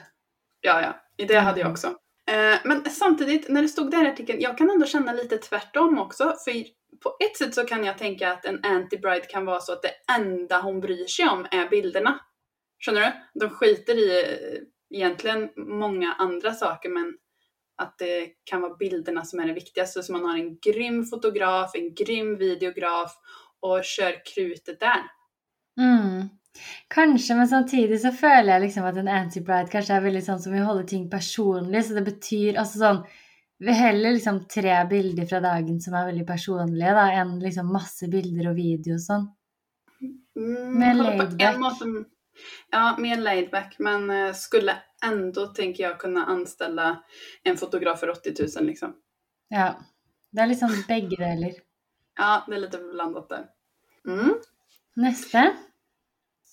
Ja, 0.61 0.81
ja, 0.81 1.25
det 1.25 1.35
hade 1.35 1.59
jag 1.59 1.71
också. 1.71 1.87
Eh, 2.31 2.59
men 2.63 2.85
samtidigt, 2.89 3.49
när 3.49 3.61
det 3.61 3.67
stod 3.67 3.91
där 3.91 4.05
i 4.05 4.07
artikeln, 4.07 4.41
jag 4.41 4.57
kan 4.57 4.69
ändå 4.69 4.85
känna 4.85 5.13
lite 5.13 5.37
tvärtom 5.37 5.97
också. 5.99 6.23
För 6.23 6.51
på 7.03 7.17
ett 7.25 7.37
sätt 7.37 7.55
så 7.55 7.63
kan 7.63 7.83
jag 7.83 7.97
tänka 7.97 8.31
att 8.31 8.45
en 8.45 8.59
anti-bride 8.61 9.25
kan 9.29 9.45
vara 9.45 9.59
så 9.59 9.73
att 9.73 9.81
det 9.81 10.13
enda 10.15 10.61
hon 10.61 10.79
bryr 10.81 11.07
sig 11.07 11.25
om 11.27 11.45
är 11.51 11.69
bilderna. 11.69 12.19
Skönner 12.85 13.01
du? 13.01 13.39
De 13.39 13.49
skiter 13.49 13.95
i 13.95 14.07
eh, 14.21 14.97
egentligen 14.97 15.49
många 15.55 16.13
andra 16.13 16.53
saker 16.53 16.89
men 16.89 17.17
att 17.77 17.97
det 17.97 18.27
kan 18.43 18.61
vara 18.61 18.75
bilderna 18.75 19.25
som 19.25 19.39
är 19.39 19.47
det 19.47 19.53
viktigaste. 19.53 20.03
Så 20.03 20.11
man 20.11 20.25
har 20.25 20.37
en 20.37 20.57
grym 20.57 21.05
fotograf, 21.05 21.71
en 21.75 21.93
grym 21.93 22.37
videograf 22.37 23.11
och 23.59 23.83
kör 23.83 24.25
krutet 24.35 24.79
där. 24.79 25.03
Mm. 25.79 26.29
Kanskje, 26.87 27.35
men 27.35 27.47
samtidig 27.47 28.01
så 28.01 28.11
føler 28.11 28.53
jeg 28.53 28.61
liksom 28.61 28.85
at 28.87 28.97
en 28.97 29.09
anti-bride 29.11 29.71
kanskje 29.71 29.97
er 29.97 30.05
veldig 30.05 30.21
sånn 30.23 30.39
som 30.39 30.53
vil 30.55 30.63
holde 30.63 30.85
ting 30.87 31.09
personlig, 31.11 31.81
så 31.83 31.97
det 31.97 32.05
betyr 32.05 32.61
altså 32.61 32.79
sånn 32.79 33.01
Vi 33.59 33.71
heller 33.71 34.11
liksom 34.11 34.41
tre 34.51 34.77
bilder 34.87 35.27
fra 35.27 35.39
dagen 35.43 35.81
som 35.83 35.93
er 35.95 36.09
veldig 36.09 36.25
personlige, 36.27 36.91
da, 36.95 37.05
enn 37.19 37.37
liksom 37.39 37.69
masse 37.71 38.07
bilder 38.11 38.49
og 38.51 38.57
video 38.57 38.97
og 38.97 39.03
sånn. 39.03 39.29
Mm, 40.35 40.73
Mer 40.79 40.99
kolla 40.99 42.03
Ja, 42.71 42.95
mer 42.99 43.17
laid 43.17 43.51
back. 43.51 43.75
Men 43.79 44.09
eh, 44.09 44.33
skulle 44.33 44.77
ändå, 45.05 45.47
tänker 45.47 45.83
jag, 45.83 45.99
kunna 45.99 46.25
anställa 46.25 47.03
en 47.43 47.57
fotograf 47.57 47.99
för 47.99 48.09
80 48.09 48.33
000 48.57 48.65
liksom. 48.65 48.95
Ja. 49.47 49.75
Det 50.31 50.41
er 50.41 50.47
liksom 50.47 50.83
begge 50.87 51.15
deler. 51.15 51.53
Ja, 52.17 52.43
det 52.47 52.55
är 52.55 52.59
lite 52.59 52.77
blandat 52.77 53.29
där. 53.29 53.45
Mm. 54.07 54.33
Neste. 54.95 55.55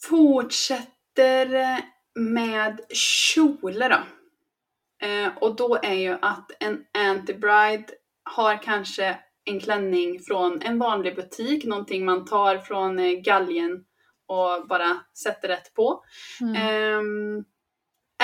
Fortsätter 0.03 1.55
eh, 1.55 1.79
med 2.15 2.81
kjolar 2.91 3.91
då. 3.91 4.03
Eh, 5.07 5.37
och 5.37 5.57
då 5.57 5.77
är 5.83 5.95
ju 5.95 6.19
att 6.23 6.51
en 6.61 6.85
anti-bride 6.99 7.91
har 8.25 8.63
kanske 8.63 9.19
en 9.45 9.61
klänning 9.61 10.21
från 10.21 10.63
en 10.63 10.79
vanlig 10.79 11.17
butik, 11.17 11.65
någonting 11.65 12.05
man 12.05 12.25
tar 12.25 12.59
från 12.59 12.99
eh, 12.99 13.13
galgen 13.13 13.85
och 14.27 14.69
bara 14.69 15.01
sätter 15.23 15.49
rätt 15.49 15.75
på. 15.75 16.05
Mm. 16.41 16.57
Ehm, 16.57 17.45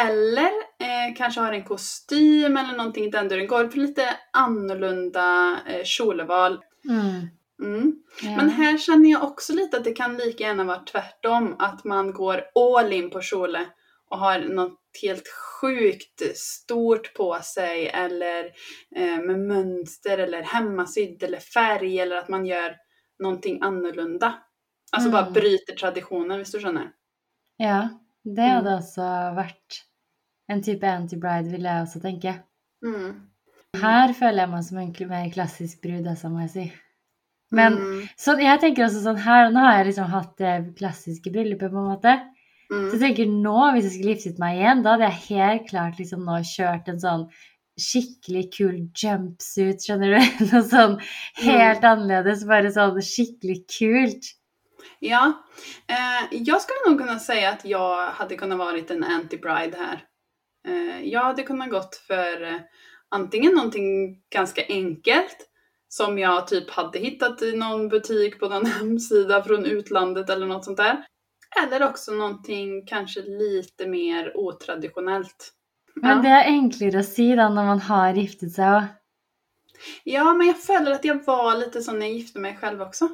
eller 0.00 0.50
eh, 0.80 1.16
kanske 1.16 1.40
har 1.40 1.52
en 1.52 1.64
kostym 1.64 2.56
eller 2.56 2.76
någonting 2.76 3.04
i 3.04 3.10
den 3.10 3.28
duren. 3.28 3.46
Går 3.46 3.68
för 3.68 3.78
lite 3.78 4.16
annorlunda 4.32 5.58
eh, 5.66 5.84
kjolval. 5.84 6.60
Mm. 6.84 7.28
Mm. 7.62 7.92
Ja. 8.22 8.36
Men 8.36 8.50
här 8.50 8.78
känner 8.78 9.10
jag 9.10 9.22
också 9.22 9.52
lite 9.52 9.76
att 9.76 9.84
det 9.84 9.92
kan 9.92 10.16
lika 10.16 10.44
gärna 10.44 10.64
vara 10.64 10.78
tvärtom. 10.78 11.56
Att 11.58 11.84
man 11.84 12.12
går 12.12 12.44
all 12.54 12.92
in 12.92 13.10
på 13.10 13.20
kjole 13.20 13.66
och 14.10 14.18
har 14.18 14.38
något 14.38 14.80
helt 15.02 15.28
sjukt 15.28 16.36
stort 16.36 17.14
på 17.14 17.38
sig 17.42 17.86
eller 17.86 18.44
eh, 18.96 19.18
med 19.18 19.38
mönster 19.38 20.18
eller 20.18 20.42
hemmasydd 20.42 21.22
eller 21.22 21.38
färg 21.38 22.00
eller 22.00 22.16
att 22.16 22.28
man 22.28 22.46
gör 22.46 22.76
någonting 23.18 23.58
annorlunda. 23.62 24.34
Alltså 24.92 25.10
bara 25.10 25.24
Mm. 25.26 25.32
bryter 25.34 25.74
traditionen, 25.76 26.38
visst 26.38 26.52
du 26.54 26.60
skönner? 26.60 26.92
ja. 27.58 27.88
Det 28.24 28.42
Mm. 28.44 28.54
hadde 28.54 28.76
også 28.76 29.34
vært 29.36 29.82
en 30.50 30.60
type 30.62 30.82
anti-bride, 30.86 31.50
vil 31.50 31.62
jeg 31.62 31.82
også 31.82 32.00
tenke. 32.02 32.42
Mm. 32.84 33.20
Her 33.76 34.12
føler 34.12 34.38
jeg 34.42 34.50
meg 34.50 34.64
som 34.64 34.78
en 34.78 35.08
mer 35.08 35.30
klassisk 35.30 35.80
brud, 35.82 36.04
altså, 36.06 36.28
må 36.28 36.40
jeg 36.40 36.50
si. 36.50 36.72
Men 37.52 37.72
Mm. 37.78 38.08
så 38.18 38.38
jeg 38.38 38.60
tenker 38.60 38.84
også 38.84 39.02
sånn 39.02 39.18
her, 39.18 39.50
Nå 39.50 39.60
har 39.60 39.78
jeg 39.84 39.86
liksom 39.94 40.10
hatt 40.10 40.36
det 40.36 40.76
klassiske 40.76 41.32
bryllupet, 41.32 41.70
på 41.70 41.78
en 41.78 41.96
måte. 41.96 42.20
Mm. 42.70 42.90
Så 42.90 42.98
jeg 42.98 43.00
tenker 43.16 43.26
nå, 43.32 43.72
hvis 43.72 43.84
jeg 43.84 43.92
skulle 43.92 44.14
giftet 44.14 44.38
meg 44.38 44.58
igjen, 44.58 44.82
da 44.82 44.90
hadde 44.96 45.10
jeg 45.10 45.38
helt 45.38 45.68
klart 45.70 45.96
liksom 45.98 46.24
nå 46.24 46.42
kjørt 46.44 46.88
en 46.88 46.98
sånn 46.98 47.30
skikkelig 47.78 48.50
kul 48.52 48.88
jumpsuit, 48.92 49.80
skjønner 49.80 50.18
du? 50.18 50.20
Noe 50.52 50.62
sånn 50.68 51.00
helt 51.36 51.80
annerledes, 51.82 52.44
bare 52.46 52.68
sånn 52.74 52.98
skikkelig 53.00 53.64
kult. 53.78 54.34
Ja, 54.98 55.32
eh, 55.86 56.28
jag 56.30 56.60
skulle 56.60 56.78
nog 56.88 56.98
kunna 56.98 57.18
säga 57.18 57.50
att 57.50 57.64
jag 57.64 58.06
hade 58.06 58.36
kunnat 58.36 58.58
varit 58.58 58.90
en 58.90 59.04
anti-bride 59.04 59.76
här. 59.76 60.04
Eh, 60.68 61.08
jag 61.08 61.20
hade 61.20 61.42
kunnat 61.42 61.70
gått 61.70 61.96
för 61.96 62.42
eh, 62.42 62.60
antingen 63.08 63.52
någonting 63.52 64.18
ganska 64.30 64.62
enkelt 64.68 65.36
som 65.88 66.18
jag 66.18 66.46
typ 66.46 66.70
hade 66.70 66.98
hittat 66.98 67.42
i 67.42 67.56
någon 67.56 67.88
butik 67.88 68.40
på 68.40 68.48
någon 68.48 68.66
hemsida 68.78 69.42
från 69.42 69.64
utlandet 69.64 70.30
eller 70.30 70.46
något 70.46 70.64
sånt 70.64 70.76
där. 70.76 71.04
Eller 71.62 71.88
också 71.88 72.12
någonting 72.12 72.86
kanske 72.86 73.20
lite 73.22 73.86
mer 73.86 74.36
otraditionellt. 74.36 75.52
Men 75.94 76.16
Ja. 76.16 76.22
det 76.22 76.44
enklere 76.44 76.98
å 76.98 77.02
si 77.02 77.34
da 77.36 77.48
når 77.48 77.64
man 77.64 77.80
har 77.80 78.14
giftet 78.14 78.52
seg 78.52 78.74
òg. 78.74 78.82
Ja, 80.04 80.34
men 80.34 80.46
jag 80.46 80.60
följer 80.62 80.92
att 80.92 81.04
jag 81.04 81.24
var 81.26 81.56
lite 81.56 81.82
så 81.82 81.92
när 81.92 82.06
jag 82.06 82.14
gifte 82.14 82.38
mig 82.38 82.56
själv 82.56 82.82
också. 82.82 83.08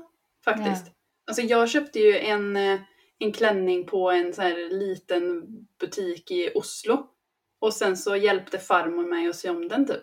Faktiskt. 0.44 0.86
Alltså 1.26 1.42
jag 1.42 1.68
köpte 1.68 1.98
ju 1.98 2.18
en, 2.18 2.56
eh, 2.56 2.80
en 3.18 3.32
klänning 3.32 3.86
på 3.86 4.10
en 4.10 4.32
så 4.32 4.42
här 4.42 4.70
liten 4.78 5.42
butik 5.80 6.30
i 6.30 6.50
Oslo. 6.54 7.06
Och 7.60 7.72
sen 7.74 7.96
så 7.96 8.16
hjälpte 8.16 8.58
farmor 8.58 9.08
mig 9.10 9.28
att 9.28 9.36
sy 9.36 9.48
om 9.48 9.68
den 9.68 9.86
typ. 9.86 10.02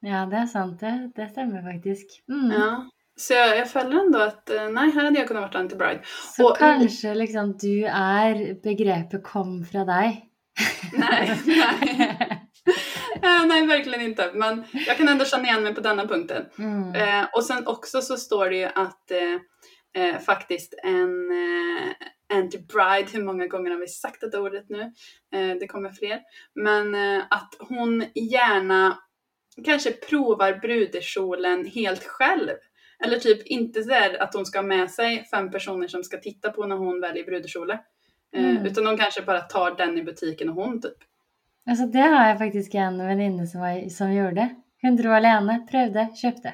Ja, 0.00 0.26
det 0.26 0.36
er 0.36 0.46
sant. 0.46 0.80
Det, 0.80 1.10
det 1.16 1.28
stemmer 1.28 1.72
faktisk. 1.72 2.22
Mm. 2.28 2.50
Ja. 2.60 2.90
Så 3.16 3.34
jag, 3.34 3.58
jag 3.58 3.70
följer 3.70 4.00
ändå 4.00 4.18
att, 4.18 4.50
eh, 4.50 4.68
nej, 4.68 4.90
här 4.90 5.04
hade 5.04 5.18
jag 5.18 5.28
kunnat 5.28 5.54
vara 5.54 5.62
anti-bride. 5.64 6.00
Så 6.36 6.50
Og- 6.50 6.58
kanskje 6.58 7.14
liksom 7.14 7.56
du 7.58 7.80
er 7.84 8.62
begrepet 8.62 9.22
'kom 9.24 9.64
fra 9.64 9.78
deg'? 9.84 10.16
Nej, 10.92 11.38
nej. 11.46 12.48
Eh, 13.22 13.46
nej, 13.46 13.66
verkligen 13.66 14.00
inte. 14.00 14.30
Men 14.34 14.64
jag 14.72 14.96
kan 14.96 15.08
ändå 15.08 15.24
känna 15.24 15.44
igen 15.48 15.62
mig 15.62 15.74
på 15.74 15.80
denna 15.80 16.06
punkten. 16.06 16.44
Mm. 16.58 16.94
Eh, 16.94 17.26
och 17.32 17.44
sen 17.44 17.66
också 17.66 18.00
så 18.02 18.16
står 18.16 18.50
det 18.50 18.56
ju 18.56 18.64
att 18.64 19.10
eh, 19.10 19.36
eh, 19.96 20.18
faktiskt 20.20 20.74
en 20.82 21.30
eh, 21.30 21.92
anti-bride, 22.38 23.08
hur 23.12 23.22
många 23.24 23.46
gånger 23.46 23.70
har 23.70 23.78
vi 23.78 23.86
sagt 23.88 24.20
det 24.32 24.38
ordet 24.38 24.68
nu? 24.68 24.80
Eh, 25.34 25.56
det 25.60 25.66
kommer 25.66 25.90
fler. 25.90 26.20
Men 26.54 26.94
eh, 26.94 27.22
att 27.30 27.54
hon 27.58 28.04
gärna 28.14 28.98
kanske 29.64 29.92
provar 29.92 30.52
brudekjolen 30.52 31.64
helt 31.66 32.04
själv. 32.04 32.50
Eller 33.04 33.18
typ 33.18 33.46
inte 33.46 33.80
där 33.82 34.22
att 34.22 34.34
hon 34.34 34.46
ska 34.46 34.58
ha 34.58 34.66
med 34.66 34.90
sig 34.90 35.24
fem 35.30 35.50
personer 35.50 35.88
som 35.88 36.04
ska 36.04 36.16
titta 36.18 36.50
på 36.50 36.66
när 36.66 36.76
hon 36.76 37.00
väljer 37.00 37.24
brudekjole. 37.24 37.72
Eh, 37.74 38.44
Mm. 38.50 38.66
Utan 38.66 38.84
de 38.84 38.96
kanske 38.96 39.22
bara 39.22 39.40
tar 39.40 39.70
den 39.76 39.98
i 39.98 40.02
butiken 40.02 40.48
och 40.48 40.54
hon 40.54 40.80
typ. 40.80 40.96
Altså, 41.70 41.86
det 41.86 41.98
har 42.00 42.26
jeg 42.28 42.38
faktisk 42.38 42.74
en 42.74 42.98
venninne 42.98 43.46
som, 43.46 43.60
var- 43.60 43.88
som 43.88 44.12
gjorde. 44.14 44.48
Hun 44.82 44.96
dro 44.96 45.10
alene, 45.10 45.66
prøvde, 45.70 46.08
kjøpte. 46.22 46.52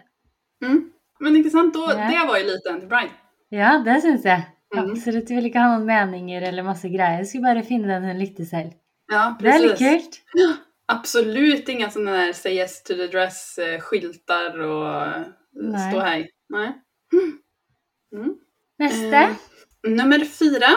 Mm. 0.65 0.93
Men 1.21 1.37
inte 1.37 1.51
sant, 1.51 1.75
då, 1.75 1.81
Ja. 1.81 1.95
det 2.11 2.27
var 2.29 2.39
ju 2.39 2.45
lite 2.45 2.69
anti-bride. 2.71 3.11
Ja, 3.55 3.79
det 3.85 4.01
syns 4.03 4.25
jeg. 4.27 4.45
Mm. 4.75 4.91
Absolutt. 4.91 5.29
Hun 5.31 5.39
ville 5.39 5.51
ikke 5.51 5.63
ha 5.63 5.75
noen 5.77 5.87
meninger 5.87 6.43
eller 6.49 6.67
masse 6.67 6.91
greier. 6.91 7.23
Skulle 7.29 7.47
bare 7.47 7.67
finne 7.67 7.91
den 7.93 8.09
hun 8.11 8.19
likte 8.19 8.47
selv. 8.49 8.75
Ja, 9.13 9.35
Det 9.39 9.53
er 9.53 9.63
litt 9.63 9.79
kult. 9.79 10.21
Absolut 10.93 11.69
inga 11.69 11.91
sådana 11.91 12.13
där 12.13 12.33
say 12.33 12.53
yes 12.57 12.83
to 12.83 12.95
the 12.95 13.07
dress 13.07 13.59
eh, 13.59 13.81
skyltar 13.81 14.59
och 14.59 15.07
eh, 15.07 15.23
Nej. 15.53 15.91
stå 15.91 16.01
här. 16.01 16.27
Nej. 16.49 16.73
Mm. 18.13 18.35
Neste. 18.79 19.17
Eh, 19.17 19.91
nummer 19.91 20.25
fyra. 20.25 20.69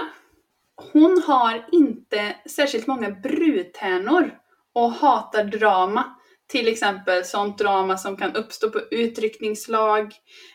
Hon 0.94 1.22
har 1.28 1.66
inte 1.72 2.36
särskilt 2.46 2.88
många 2.88 3.10
brudtärnor 3.12 4.32
och 4.74 4.92
hatar 4.92 5.44
drama. 5.44 6.17
Till 6.48 6.68
exempel 6.68 7.26
sånt 7.26 7.58
drama 7.58 7.98
som 7.98 8.18
kan 8.18 8.36
uppstå 8.36 8.70
på 8.70 8.80
utryckningslag 8.92 10.14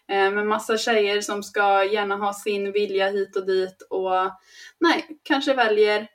eh, 0.09 0.31
med 0.31 0.47
massa 0.47 0.79
tjejer 0.79 1.21
som 1.21 1.43
ska 1.43 1.85
gärna 1.85 2.17
ha 2.17 2.33
sin 2.35 2.73
vilja 2.73 3.09
hit 3.11 3.37
och 3.37 3.47
dit 3.47 3.83
och 3.91 4.31
nej, 4.81 5.07
kanske 5.23 5.55
väljer 5.55 6.07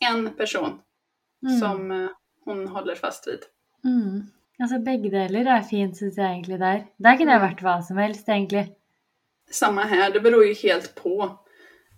en 0.00 0.34
person 0.36 0.80
Mm. 1.46 1.60
som 1.60 1.90
eh, 1.90 2.08
hon 2.44 2.68
håller 2.68 2.94
fast 2.94 3.26
vid. 3.28 3.38
Mm. 3.84 4.22
Altså, 4.62 4.78
begge 4.78 5.08
deler 5.10 5.46
er 5.56 5.62
fint, 5.62 5.96
syns 5.96 6.18
jeg 6.18 6.26
egentlig 6.26 6.58
der. 6.60 6.82
Der 6.98 7.16
kunne 7.16 7.32
jeg 7.32 7.40
Mm. 7.40 7.48
vært 7.48 7.62
hva 7.62 7.82
som 7.82 7.96
helst, 7.96 8.28
egentlig. 8.28 8.66
Samma 9.50 9.82
här, 9.82 10.10
det 10.10 10.20
beror 10.20 10.44
ju 10.44 10.52
helt 10.54 10.94
på. 10.94 11.38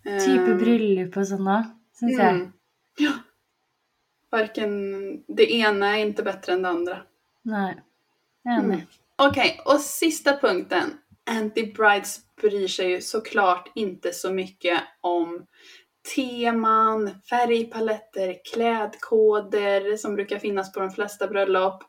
Eh, 0.06 0.18
Type 0.24 0.54
bryllup 0.54 1.16
og 1.16 1.26
sånn 1.26 1.48
òg, 1.48 1.64
syns 1.98 2.20
mm. 2.20 2.52
Ja. 2.98 3.12
Varken 4.30 5.24
det 5.28 5.52
ena 5.52 5.96
är 5.98 6.00
inte 6.00 6.22
bättre 6.22 6.52
än 6.52 6.62
det 6.62 6.68
andra. 6.68 7.02
Nej. 7.42 7.82
Mm. 8.58 8.80
Okej, 9.16 9.60
och 9.64 9.80
sista 9.80 10.36
punkten. 10.36 10.98
Anti-brides 11.30 12.18
bryr 12.40 12.68
sig 12.68 12.90
ju 12.90 13.00
såklart 13.00 13.72
inte 13.74 14.12
så 14.12 14.32
mycket 14.32 14.80
om 15.00 15.46
teman, 16.14 17.10
färgpaletter, 17.30 18.36
klädkoder 18.52 19.96
som 19.96 20.14
brukar 20.14 20.38
finnas 20.38 20.72
på 20.72 20.80
de 20.80 20.90
flesta 20.90 21.26
bröllop. 21.26 21.84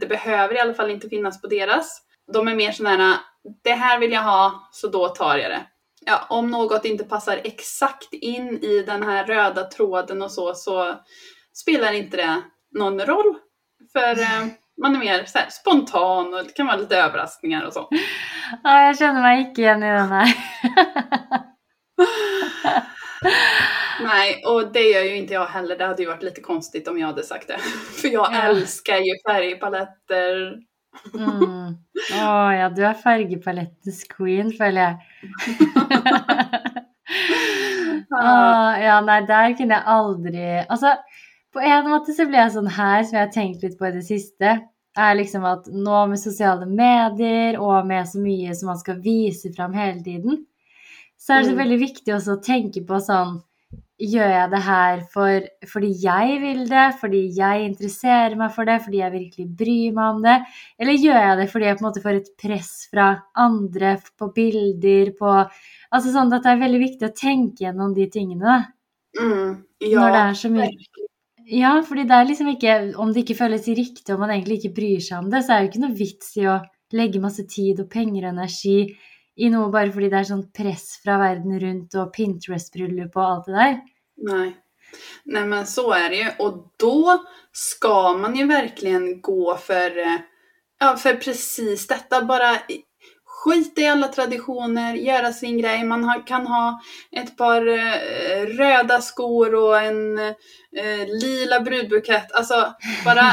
Det 0.00 0.06
behöver 0.06 0.54
i 0.54 0.60
alla 0.60 0.74
fall 0.74 0.90
inte 0.90 1.08
finnas 1.08 1.40
på 1.40 1.46
deras. 1.46 2.02
De 2.32 2.48
är 2.48 2.54
mer 2.54 2.72
sådana 2.72 2.96
här, 2.96 3.18
det 3.64 3.72
här 3.72 3.98
vill 3.98 4.12
jag 4.12 4.22
ha, 4.22 4.68
så 4.72 4.88
då 4.88 5.08
tar 5.08 5.38
jag 5.38 5.50
det. 5.50 5.66
Ja, 6.06 6.26
om 6.28 6.50
något 6.50 6.84
inte 6.84 7.04
passar 7.04 7.40
exakt 7.44 8.12
in 8.12 8.58
i 8.62 8.82
den 8.82 9.02
här 9.02 9.26
röda 9.26 9.64
tråden 9.64 10.22
och 10.22 10.32
så, 10.32 10.54
så 10.54 10.94
spelar 11.52 11.92
inte 11.92 12.16
det 12.16 12.42
någon 12.70 13.00
roll. 13.00 13.38
För 13.92 14.20
eh, 14.20 14.46
man 14.82 14.94
är 14.94 14.98
mer 14.98 15.24
så 15.24 15.38
här, 15.38 15.46
spontan 15.50 16.34
och 16.34 16.44
det 16.44 16.52
kan 16.56 16.66
vara 16.66 16.76
lite 16.76 16.96
överraskningar 16.96 17.64
og 17.66 17.72
så. 17.72 17.80
Å, 18.64 18.74
jeg 18.86 18.96
kjenner 18.98 19.22
meg 19.24 19.40
ikke 19.46 19.62
igjen 19.64 19.82
i 19.82 19.92
den 19.96 20.12
her. 20.12 20.34
Nej, 24.02 24.42
och 24.46 24.72
det 24.72 24.80
gör 24.82 25.02
ju 25.02 25.16
inte 25.16 25.34
jag 25.34 25.46
heller. 25.46 25.76
Det 25.78 25.86
hade 25.86 26.02
ju 26.02 26.08
varit 26.08 26.22
lite 26.22 26.40
konstigt 26.40 26.88
om 26.88 26.98
jag 26.98 27.06
hade 27.06 27.22
sagt 27.22 27.48
det. 27.48 27.58
För 28.00 28.08
jag 28.08 28.28
Ja. 28.32 28.42
älskar 28.42 28.96
ju 28.96 29.14
färgpaletter. 29.28 30.56
Mm. 31.14 31.74
Å 32.24 32.52
ja, 32.56 32.68
du 32.72 32.80
er 32.88 32.94
fargepalettens 32.96 34.04
queen, 34.08 34.48
føler 34.56 34.80
jeg. 34.80 34.96
Å, 38.16 38.22
ja, 38.80 39.00
nei, 39.04 39.18
der 39.28 39.52
kunne 39.58 39.76
jeg 39.76 39.84
aldri 39.92 40.46
Altså, 40.72 40.94
på 41.56 41.62
en 41.64 41.88
måte 41.90 42.14
så 42.16 42.26
blir 42.28 42.42
jeg 42.44 42.54
sånn 42.56 42.70
her, 42.76 43.02
som 43.04 43.16
jeg 43.18 43.24
har 43.26 43.32
tenkt 43.34 43.64
litt 43.64 43.78
på 43.80 43.88
i 43.88 43.94
det 43.96 44.04
siste, 44.06 44.54
er 44.96 45.16
liksom 45.18 45.44
at 45.48 45.66
nå 45.72 46.02
med 46.10 46.20
sosiale 46.20 46.68
medier 46.68 47.58
og 47.60 47.88
med 47.88 48.06
så 48.08 48.20
mye 48.22 48.54
som 48.56 48.70
man 48.72 48.78
skal 48.80 49.00
vise 49.04 49.50
fram 49.56 49.74
hele 49.76 50.00
tiden, 50.04 50.44
så 51.20 51.36
er 51.36 51.42
det 51.42 51.50
så 51.50 51.56
Mm. 51.56 51.60
veldig 51.62 51.78
viktig 51.82 52.14
også 52.14 52.36
å 52.38 52.42
tenke 52.44 52.84
på 52.86 53.00
sånn 53.02 53.38
Gjør 53.96 54.28
jeg 54.28 54.50
det 54.52 54.58
her 54.60 54.98
for, 55.08 55.44
fordi 55.72 55.88
jeg 56.02 56.34
vil 56.42 56.58
det, 56.68 56.82
fordi 57.00 57.20
jeg 57.32 57.62
interesserer 57.64 58.34
meg 58.36 58.50
for 58.52 58.68
det, 58.68 58.74
fordi 58.84 58.98
jeg 59.00 59.12
virkelig 59.14 59.46
bryr 59.56 59.94
meg 59.96 60.10
om 60.14 60.20
det? 60.26 60.34
Eller 60.78 60.98
gjør 61.00 61.16
jeg 61.22 61.38
det 61.38 61.46
fordi 61.52 61.64
jeg 61.70 61.78
på 61.78 61.84
en 61.84 61.88
måte 61.88 62.02
får 62.04 62.18
et 62.18 62.28
press 62.42 62.72
fra 62.92 63.06
andre 63.46 63.94
på 64.20 64.28
bilder, 64.36 65.14
på 65.16 65.32
Altså 65.96 66.12
sånn 66.12 66.32
at 66.36 66.44
det 66.44 66.52
er 66.52 66.60
veldig 66.60 66.82
viktig 66.82 67.08
å 67.08 67.16
tenke 67.16 67.64
gjennom 67.64 67.94
de 67.96 68.04
tingene, 68.12 68.44
da. 68.44 68.58
Mm, 69.16 69.64
Når 69.96 70.12
det 70.12 70.20
ja, 70.20 70.28
er 70.28 70.34
så 70.42 70.50
mye 70.52 70.68
Ja, 71.46 71.76
fordi 71.86 72.02
det 72.08 72.14
er 72.16 72.26
liksom 72.26 72.48
ikke 72.50 72.72
Om 72.98 73.12
det 73.14 73.22
ikke 73.22 73.38
føles 73.38 73.68
riktig, 73.68 74.14
og 74.14 74.18
man 74.22 74.32
egentlig 74.34 74.58
ikke 74.60 74.76
bryr 74.80 75.02
seg 75.04 75.20
om 75.20 75.28
det, 75.30 75.44
så 75.44 75.54
er 75.54 75.60
det 75.60 75.68
ju 75.68 75.72
ikke 75.72 75.84
noe 75.84 75.98
vits 76.00 76.32
i 76.40 76.46
å 76.50 76.56
legge 76.96 77.22
masse 77.22 77.44
tid 77.50 77.82
og 77.82 77.90
penger 77.90 78.26
og 78.26 78.32
energi 78.32 78.78
i 79.36 79.48
noe 79.52 79.70
bare 79.70 79.92
fordi 79.92 80.08
det 80.10 80.20
er 80.20 80.28
sånn 80.30 80.46
press 80.54 80.86
fra 81.02 81.18
verden 81.20 81.58
rundt 81.60 81.96
og 82.00 82.12
Pinterest-bröllop 82.14 83.16
och 83.16 83.26
allt 83.26 83.46
det 83.46 83.52
där. 83.52 83.80
nej. 84.16 84.56
Nej 85.24 85.46
men 85.46 85.66
så 85.66 85.92
är 85.92 86.10
det 86.10 86.16
ju. 86.16 86.30
Och 86.38 86.72
då 86.76 87.24
ska 87.52 88.12
man 88.12 88.36
ju 88.36 88.46
verkligen 88.46 89.20
gå 89.20 89.56
för, 89.56 89.98
eh, 89.98 90.20
ja, 90.80 90.96
för 90.96 91.14
precis 91.14 91.86
detta. 91.86 92.24
Bara 92.24 92.58
skita 93.46 93.80
i 93.80 93.88
alla 93.88 94.08
traditioner, 94.08 94.94
göra 94.94 95.32
sin 95.32 95.58
grej. 95.58 95.84
Man 95.84 96.04
har, 96.04 96.26
kan 96.26 96.46
ha 96.46 96.80
ett 97.12 97.36
par 97.36 97.68
eh, 97.68 98.46
röda 98.46 99.00
skor 99.00 99.54
och 99.54 99.80
en 99.82 100.18
eh, 100.18 101.06
lila 101.22 101.60
brudbukett. 101.60 102.32
Alltså 102.32 102.74
bara 103.04 103.32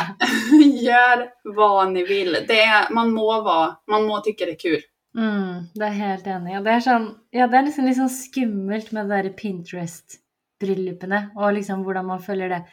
gör 0.82 1.30
vad 1.56 1.92
ni 1.92 2.04
vill. 2.04 2.38
Det 2.48 2.62
är, 2.62 2.94
man 2.94 3.14
må 3.14 3.42
vara, 3.42 3.76
man 3.88 4.06
må 4.06 4.20
tycka 4.20 4.46
det 4.46 4.52
är 4.52 4.60
kul. 4.60 4.82
Mm, 5.18 5.70
det 5.76 5.86
er 5.86 5.92
jeg 5.92 6.02
helt 6.02 6.28
enig. 6.28 6.56
Og 6.58 6.66
det 6.66 6.74
er 6.74 6.84
sånn 6.88 7.04
Ja, 7.34 7.46
det 7.46 7.58
er 7.60 7.66
liksom 7.68 7.86
litt 7.86 8.00
sånn 8.00 8.10
skummelt 8.10 8.90
med 8.96 9.06
det 9.06 9.14
derre 9.14 9.34
Pinterest-bryllupene, 9.38 11.20
og 11.38 11.54
liksom 11.54 11.84
hvordan 11.86 12.08
man 12.10 12.24
følger 12.24 12.50
det 12.50 12.64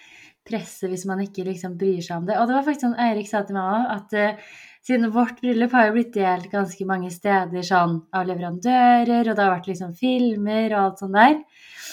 presset 0.48 0.88
hvis 0.88 1.05
man 1.09 1.20
ikke 1.20 1.44
liksom 1.44 1.76
bryr 1.81 2.00
seg 2.00 2.22
om 2.22 2.29
det. 2.29 2.38
Og 2.40 2.48
det 2.48 2.57
var 2.57 2.64
faktisk 2.64 2.87
sånn 2.87 3.00
Eirik 3.05 3.29
sa 3.29 3.42
til 3.44 3.59
meg 3.59 3.74
òg, 3.76 3.90
at 3.98 4.16
eh, 4.16 4.55
siden 4.86 5.10
vårt 5.12 5.40
bryllup 5.42 5.72
har 5.76 5.88
jo 5.88 5.96
blitt 5.98 6.14
delt 6.14 6.50
ganske 6.52 6.86
mange 6.88 7.10
steder 7.12 7.62
sånn 7.66 7.98
av 8.16 8.26
leverandører, 8.28 9.28
og 9.28 9.36
det 9.36 9.44
har 9.44 9.52
vært 9.52 9.68
liksom 9.68 9.92
filmer 9.98 10.72
og 10.72 10.80
alt 10.84 11.02
sånt 11.02 11.18
der. 11.18 11.36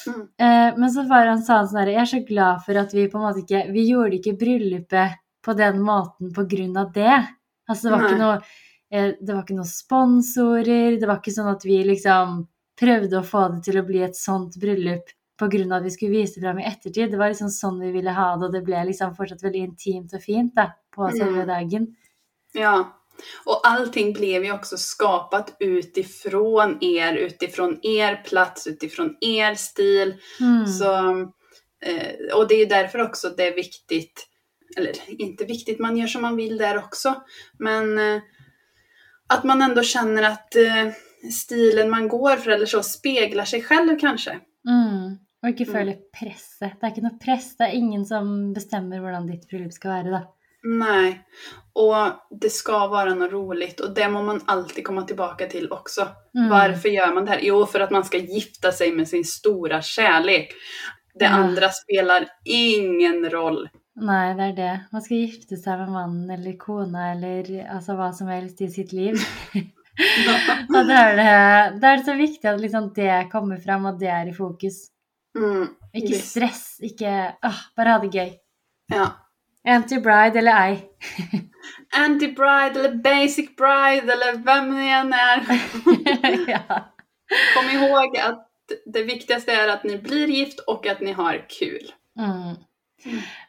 Mm. 0.08 0.22
Eh, 0.40 0.70
men 0.78 0.92
så 0.94 1.04
var 1.10 1.28
han 1.28 1.42
sa 1.44 1.58
han 1.62 1.68
sånn 1.68 1.82
her 1.82 1.90
Jeg 1.92 2.02
er 2.02 2.12
så 2.14 2.20
glad 2.28 2.62
for 2.64 2.80
at 2.80 2.94
vi 2.96 3.08
på 3.12 3.18
en 3.20 3.26
måte 3.26 3.42
ikke 3.42 3.64
Vi 3.76 3.82
gjorde 3.90 4.16
ikke 4.16 4.38
bryllupet 4.40 5.18
på 5.44 5.56
den 5.58 5.82
måten 5.84 6.32
på 6.36 6.46
grunn 6.48 6.78
av 6.80 6.94
det. 6.96 7.18
Altså 7.68 7.88
det 7.88 7.92
var 7.92 8.06
ikke 8.06 8.20
Nei. 8.20 8.22
noe 8.24 8.38
eh, 8.92 9.10
Det 9.20 9.34
var 9.34 9.42
ikke 9.44 9.58
noen 9.58 9.72
sponsorer, 9.74 10.98
det 11.02 11.10
var 11.10 11.20
ikke 11.20 11.36
sånn 11.36 11.52
at 11.52 11.66
vi 11.68 11.82
liksom 11.90 12.40
prøvde 12.80 13.20
å 13.20 13.26
få 13.26 13.44
det 13.56 13.64
til 13.68 13.82
å 13.82 13.86
bli 13.88 14.04
et 14.06 14.16
sånt 14.16 14.56
bryllup 14.62 15.12
av 15.42 15.54
at 15.78 15.84
vi 15.86 15.92
skulle 15.94 16.18
vise 16.18 16.42
fram 16.42 16.58
i 16.60 16.66
ettertid. 16.66 17.12
Det 17.12 17.18
var 17.20 17.30
liksom 17.30 17.50
sånn 17.54 17.80
vi 17.82 17.92
ville 17.94 18.14
ha 18.14 18.30
det, 18.38 18.48
og 18.48 18.54
det 18.56 18.64
ble 18.66 18.80
liksom 18.90 19.14
fortsatt 19.18 19.44
veldig 19.46 19.64
intimt 19.68 20.14
og 20.18 20.22
fint 20.24 20.56
da, 20.56 20.72
på 20.94 21.10
selve 21.14 21.44
Mm. 21.44 21.48
dagen. 21.48 21.88
Ja. 22.58 22.94
Och 23.46 23.68
allting 23.68 24.14
blev 24.14 24.46
ju 24.46 24.52
också 24.52 24.78
skapat 24.78 25.56
utifrån 25.60 26.78
er, 26.84 27.14
utifrån 27.14 27.80
er 27.84 28.16
plats, 28.16 28.68
utifrån 28.68 29.18
er 29.22 29.56
stil. 29.56 30.16
Mm. 30.40 30.68
Så, 30.68 31.10
eh, 31.82 32.36
och 32.36 32.48
det 32.48 32.56
är 32.56 32.66
därför 32.66 33.02
också 33.02 33.30
det 33.30 33.48
är 33.48 33.56
viktigt, 33.56 34.28
eller 34.78 35.22
inte 35.22 35.46
viktigt, 35.46 35.80
man 35.80 35.98
gör 35.98 36.08
som 36.08 36.22
man 36.22 36.36
vill 36.36 36.58
där 36.58 36.78
också, 36.78 37.24
men 37.60 37.98
eh, 38.00 38.22
att 39.28 39.44
man 39.44 39.62
ändå 39.62 39.84
känner 39.84 40.24
att 40.24 40.56
eh, 40.56 40.92
stilen 41.32 41.90
man 41.90 42.08
går 42.08 42.36
för 42.36 42.52
eller 42.52 42.66
så 42.66 42.84
speglar 42.84 43.46
sig 43.46 43.64
själv 43.64 44.00
kanske. 44.00 44.40
Mm. 44.68 45.18
Og 45.44 45.50
ikke 45.50 45.66
Mm. 45.66 45.74
føle 45.74 45.94
presset. 46.20 46.80
Det 46.82 46.90
ikke 46.90 47.04
noe 47.04 47.20
press, 47.22 47.56
det 47.58 47.68
er 47.68 47.78
ingen 47.78 48.06
som 48.06 48.54
bestemmer 48.54 49.00
hvordan 49.00 49.28
ditt 49.28 49.48
bryllup 49.50 49.74
skal 49.74 49.92
være, 49.92 50.12
da. 50.12 50.22
Nej, 50.64 51.22
och 51.74 51.96
det 52.42 52.50
ska 52.50 52.88
vara 52.88 53.14
något 53.14 53.32
roligt 53.32 53.80
och 53.80 53.94
det 53.94 54.10
må 54.10 54.22
man 54.24 54.42
alltid 54.46 54.86
komma 54.88 55.02
tillbaka 55.02 55.46
till 55.48 55.72
också. 55.72 56.08
Mm. 56.38 56.50
Varför 56.50 56.90
gör 56.90 57.14
man 57.14 57.26
det 57.26 57.32
här? 57.32 57.40
Jo, 57.42 57.66
för 57.66 57.80
att 57.80 57.92
man 57.92 58.04
ska 58.06 58.18
gifta 58.18 58.72
sig 58.72 58.92
med 58.92 59.08
sin 59.08 59.26
stora 59.26 59.82
kärlek. 59.82 60.54
Det 61.20 61.26
Ja. 61.26 61.32
andra 61.32 61.70
spelar 61.70 62.28
ingen 62.46 63.30
roll. 63.30 63.70
Nei, 64.02 64.34
det 64.34 64.44
er 64.44 64.54
det. 64.56 64.80
Man 64.92 65.02
skal 65.02 65.18
gifte 65.18 65.58
seg 65.58 65.80
med 65.80 65.90
mannen 65.90 66.30
eller 66.30 66.54
kona 66.58 67.12
eller 67.12 67.48
altså 67.76 67.96
hva 67.98 68.12
som 68.14 68.28
helst 68.30 68.62
i 68.62 68.68
sitt 68.70 68.92
liv. 68.94 69.16
Er 70.78 71.16
det, 71.18 71.80
da 71.82 71.88
er 71.92 71.98
det 71.98 72.06
så 72.06 72.14
viktig 72.14 72.46
at 72.46 72.60
liksom 72.62 72.92
det 72.94 73.30
kommer 73.32 73.58
fram, 73.58 73.86
og 73.90 73.98
det 74.00 74.12
er 74.14 74.28
i 74.30 74.34
fokus. 74.34 74.76
Mm, 75.38 75.68
visst. 75.94 76.28
stress, 76.36 76.62
ikke 76.86 77.10
åh, 77.46 77.62
Bare 77.78 77.96
ha 77.96 78.00
det 78.04 78.12
gøy. 78.14 78.30
Ja. 78.94 79.08
Anti-bride 79.68 80.40
eller 80.40 80.68
ei. 80.68 80.80
Anti-bride 81.98 82.80
eller 82.80 82.96
basic 82.96 83.56
bride 83.56 84.14
eller 84.14 84.38
vem 84.46 84.78
ni 84.78 84.90
än 84.90 85.14
är. 85.14 85.42
ja. 86.52 86.94
Kom 87.56 87.70
ihåg 87.70 88.18
att 88.18 88.48
det 88.86 89.04
viktigaste 89.04 89.52
är 89.52 89.68
att 89.68 89.84
ni 89.84 89.98
blir 89.98 90.28
gift 90.28 90.60
och 90.60 90.88
att 90.88 91.02
ni 91.02 91.12
har 91.12 91.46
kul. 91.60 91.92
Mm. 92.20 92.56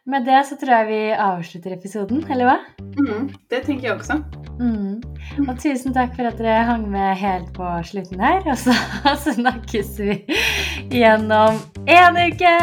Med 0.05 0.25
det 0.25 0.45
så 0.45 0.57
tror 0.57 0.73
jeg 0.73 0.87
vi 0.87 1.15
avslutter 1.15 1.71
episoden, 1.71 2.25
eller 2.31 2.45
hva? 2.45 2.59
Mm, 2.79 3.29
det 3.49 3.61
tänker 3.65 3.89
jag 3.89 3.97
också. 3.97 4.13
Mm. 4.61 4.88
Og 5.45 5.59
tusen 5.61 5.95
takk 5.95 6.17
for 6.17 6.27
at 6.29 6.39
dere 6.41 6.65
hang 6.67 6.91
med 6.91 7.17
helt 7.21 7.53
på 7.57 7.67
slutten 7.87 8.21
her. 8.23 8.43
Og 8.47 8.59
så 8.59 8.75
snakkes 9.39 9.99
vi 10.01 10.25
igjen 10.91 11.33
om 11.33 11.61
én 11.87 12.17
uke! 12.27 12.55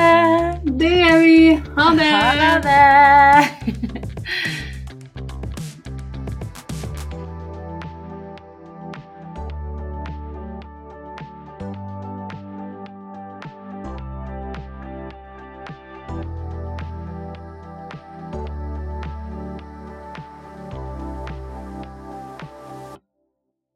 Det 0.63 1.01
är 1.01 1.19
vi! 1.19 1.61
Ha 1.77 1.89
det! 1.95 2.11
Ha 2.11 2.59
det! 2.69 4.65